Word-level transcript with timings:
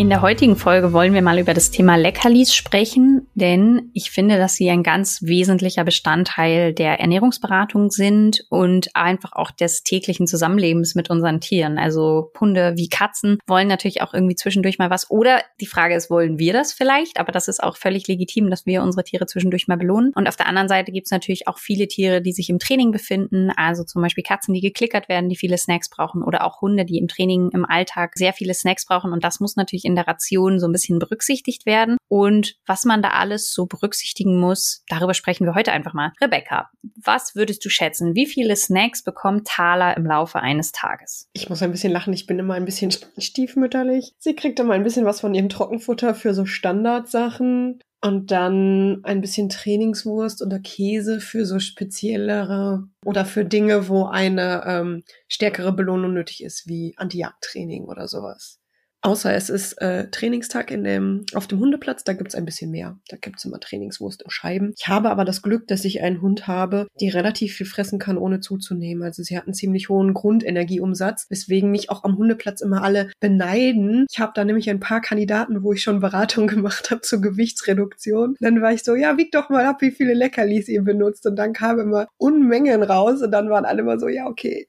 In 0.00 0.08
der 0.08 0.22
heutigen 0.22 0.56
Folge 0.56 0.94
wollen 0.94 1.12
wir 1.12 1.20
mal 1.20 1.38
über 1.38 1.52
das 1.52 1.70
Thema 1.70 1.96
Leckerlis 1.96 2.54
sprechen, 2.54 3.28
denn 3.34 3.90
ich 3.92 4.10
finde, 4.10 4.38
dass 4.38 4.54
sie 4.54 4.70
ein 4.70 4.82
ganz 4.82 5.20
wesentlicher 5.20 5.84
Bestandteil 5.84 6.72
der 6.72 7.00
Ernährungsberatung 7.00 7.90
sind 7.90 8.46
und 8.48 8.96
einfach 8.96 9.32
auch 9.34 9.50
des 9.50 9.82
täglichen 9.82 10.26
Zusammenlebens 10.26 10.94
mit 10.94 11.10
unseren 11.10 11.42
Tieren. 11.42 11.78
Also 11.78 12.32
Hunde 12.40 12.78
wie 12.78 12.88
Katzen 12.88 13.40
wollen 13.46 13.68
natürlich 13.68 14.00
auch 14.00 14.14
irgendwie 14.14 14.36
zwischendurch 14.36 14.78
mal 14.78 14.88
was. 14.88 15.10
Oder 15.10 15.42
die 15.60 15.66
Frage 15.66 15.94
ist, 15.94 16.08
wollen 16.08 16.38
wir 16.38 16.54
das 16.54 16.72
vielleicht? 16.72 17.20
Aber 17.20 17.30
das 17.30 17.46
ist 17.46 17.62
auch 17.62 17.76
völlig 17.76 18.08
legitim, 18.08 18.48
dass 18.48 18.64
wir 18.64 18.82
unsere 18.82 19.04
Tiere 19.04 19.26
zwischendurch 19.26 19.68
mal 19.68 19.76
belohnen. 19.76 20.12
Und 20.14 20.28
auf 20.28 20.36
der 20.36 20.46
anderen 20.46 20.68
Seite 20.68 20.92
gibt 20.92 21.08
es 21.08 21.12
natürlich 21.12 21.46
auch 21.46 21.58
viele 21.58 21.88
Tiere, 21.88 22.22
die 22.22 22.32
sich 22.32 22.48
im 22.48 22.58
Training 22.58 22.90
befinden. 22.90 23.50
Also 23.54 23.84
zum 23.84 24.00
Beispiel 24.00 24.24
Katzen, 24.24 24.54
die 24.54 24.62
geklickert 24.62 25.10
werden, 25.10 25.28
die 25.28 25.36
viele 25.36 25.58
Snacks 25.58 25.90
brauchen. 25.90 26.22
Oder 26.22 26.46
auch 26.46 26.62
Hunde, 26.62 26.86
die 26.86 26.96
im 26.96 27.08
Training 27.08 27.50
im 27.52 27.66
Alltag 27.66 28.12
sehr 28.14 28.32
viele 28.32 28.54
Snacks 28.54 28.86
brauchen. 28.86 29.12
Und 29.12 29.24
das 29.24 29.40
muss 29.40 29.56
natürlich 29.56 29.89
in 29.90 29.96
der 29.96 30.08
Ration 30.08 30.58
so 30.58 30.66
ein 30.66 30.72
bisschen 30.72 30.98
berücksichtigt 30.98 31.66
werden. 31.66 31.96
Und 32.08 32.56
was 32.66 32.84
man 32.84 33.02
da 33.02 33.10
alles 33.10 33.52
so 33.52 33.66
berücksichtigen 33.66 34.38
muss, 34.38 34.82
darüber 34.88 35.14
sprechen 35.14 35.46
wir 35.46 35.54
heute 35.54 35.72
einfach 35.72 35.92
mal. 35.92 36.12
Rebecca, 36.20 36.70
was 37.04 37.34
würdest 37.34 37.64
du 37.64 37.68
schätzen? 37.68 38.14
Wie 38.14 38.26
viele 38.26 38.56
Snacks 38.56 39.02
bekommt 39.02 39.46
Thaler 39.46 39.96
im 39.96 40.06
Laufe 40.06 40.40
eines 40.40 40.72
Tages? 40.72 41.28
Ich 41.32 41.48
muss 41.48 41.62
ein 41.62 41.72
bisschen 41.72 41.92
lachen, 41.92 42.12
ich 42.12 42.26
bin 42.26 42.38
immer 42.38 42.54
ein 42.54 42.64
bisschen 42.64 42.90
stiefmütterlich. 43.18 44.14
Sie 44.18 44.34
kriegt 44.34 44.58
immer 44.60 44.74
ein 44.74 44.84
bisschen 44.84 45.04
was 45.04 45.20
von 45.20 45.34
ihrem 45.34 45.48
Trockenfutter 45.48 46.14
für 46.14 46.34
so 46.34 46.46
Standardsachen. 46.46 47.80
Und 48.02 48.30
dann 48.30 49.00
ein 49.02 49.20
bisschen 49.20 49.50
Trainingswurst 49.50 50.40
oder 50.40 50.58
Käse 50.58 51.20
für 51.20 51.44
so 51.44 51.58
speziellere 51.58 52.88
oder 53.04 53.26
für 53.26 53.44
Dinge, 53.44 53.88
wo 53.88 54.06
eine 54.06 54.64
ähm, 54.66 55.02
stärkere 55.28 55.72
Belohnung 55.72 56.14
nötig 56.14 56.42
ist, 56.42 56.66
wie 56.66 56.94
Anti-Jagd-Training 56.96 57.84
oder 57.84 58.08
sowas. 58.08 58.59
Außer 59.02 59.32
es 59.34 59.48
ist 59.48 59.80
äh, 59.80 60.10
Trainingstag 60.10 60.70
in 60.70 60.84
dem, 60.84 61.24
auf 61.34 61.46
dem 61.46 61.58
Hundeplatz, 61.58 62.04
da 62.04 62.12
gibt's 62.12 62.34
ein 62.34 62.44
bisschen 62.44 62.70
mehr. 62.70 62.98
Da 63.08 63.16
gibt's 63.16 63.44
immer 63.46 63.58
Trainingswurst 63.58 64.22
in 64.22 64.30
Scheiben. 64.30 64.74
Ich 64.76 64.88
habe 64.88 65.10
aber 65.10 65.24
das 65.24 65.40
Glück, 65.40 65.66
dass 65.68 65.86
ich 65.86 66.02
einen 66.02 66.20
Hund 66.20 66.46
habe, 66.46 66.86
die 67.00 67.08
relativ 67.08 67.54
viel 67.54 67.66
fressen 67.66 67.98
kann, 67.98 68.18
ohne 68.18 68.40
zuzunehmen. 68.40 69.02
Also 69.02 69.22
sie 69.22 69.38
hat 69.38 69.46
einen 69.46 69.54
ziemlich 69.54 69.88
hohen 69.88 70.12
Grundenergieumsatz, 70.12 71.26
weswegen 71.30 71.70
mich 71.70 71.88
auch 71.88 72.04
am 72.04 72.18
Hundeplatz 72.18 72.60
immer 72.60 72.82
alle 72.82 73.10
beneiden. 73.20 74.04
Ich 74.10 74.20
habe 74.20 74.32
da 74.34 74.44
nämlich 74.44 74.68
ein 74.68 74.80
paar 74.80 75.00
Kandidaten, 75.00 75.62
wo 75.62 75.72
ich 75.72 75.82
schon 75.82 76.00
Beratung 76.00 76.46
gemacht 76.48 76.90
habe 76.90 77.00
zur 77.00 77.22
Gewichtsreduktion. 77.22 78.36
Dann 78.40 78.60
war 78.60 78.72
ich 78.72 78.84
so, 78.84 78.94
ja, 78.94 79.16
wiegt 79.16 79.34
doch 79.34 79.48
mal 79.48 79.64
ab, 79.64 79.80
wie 79.80 79.92
viele 79.92 80.12
Leckerlis 80.12 80.68
ihr 80.68 80.82
benutzt. 80.82 81.24
Und 81.26 81.36
dann 81.36 81.54
kamen 81.54 81.80
immer 81.80 82.06
Unmengen 82.18 82.82
raus 82.82 83.22
und 83.22 83.30
dann 83.30 83.48
waren 83.48 83.64
alle 83.64 83.80
immer 83.80 83.98
so, 83.98 84.08
ja, 84.08 84.26
okay. 84.26 84.68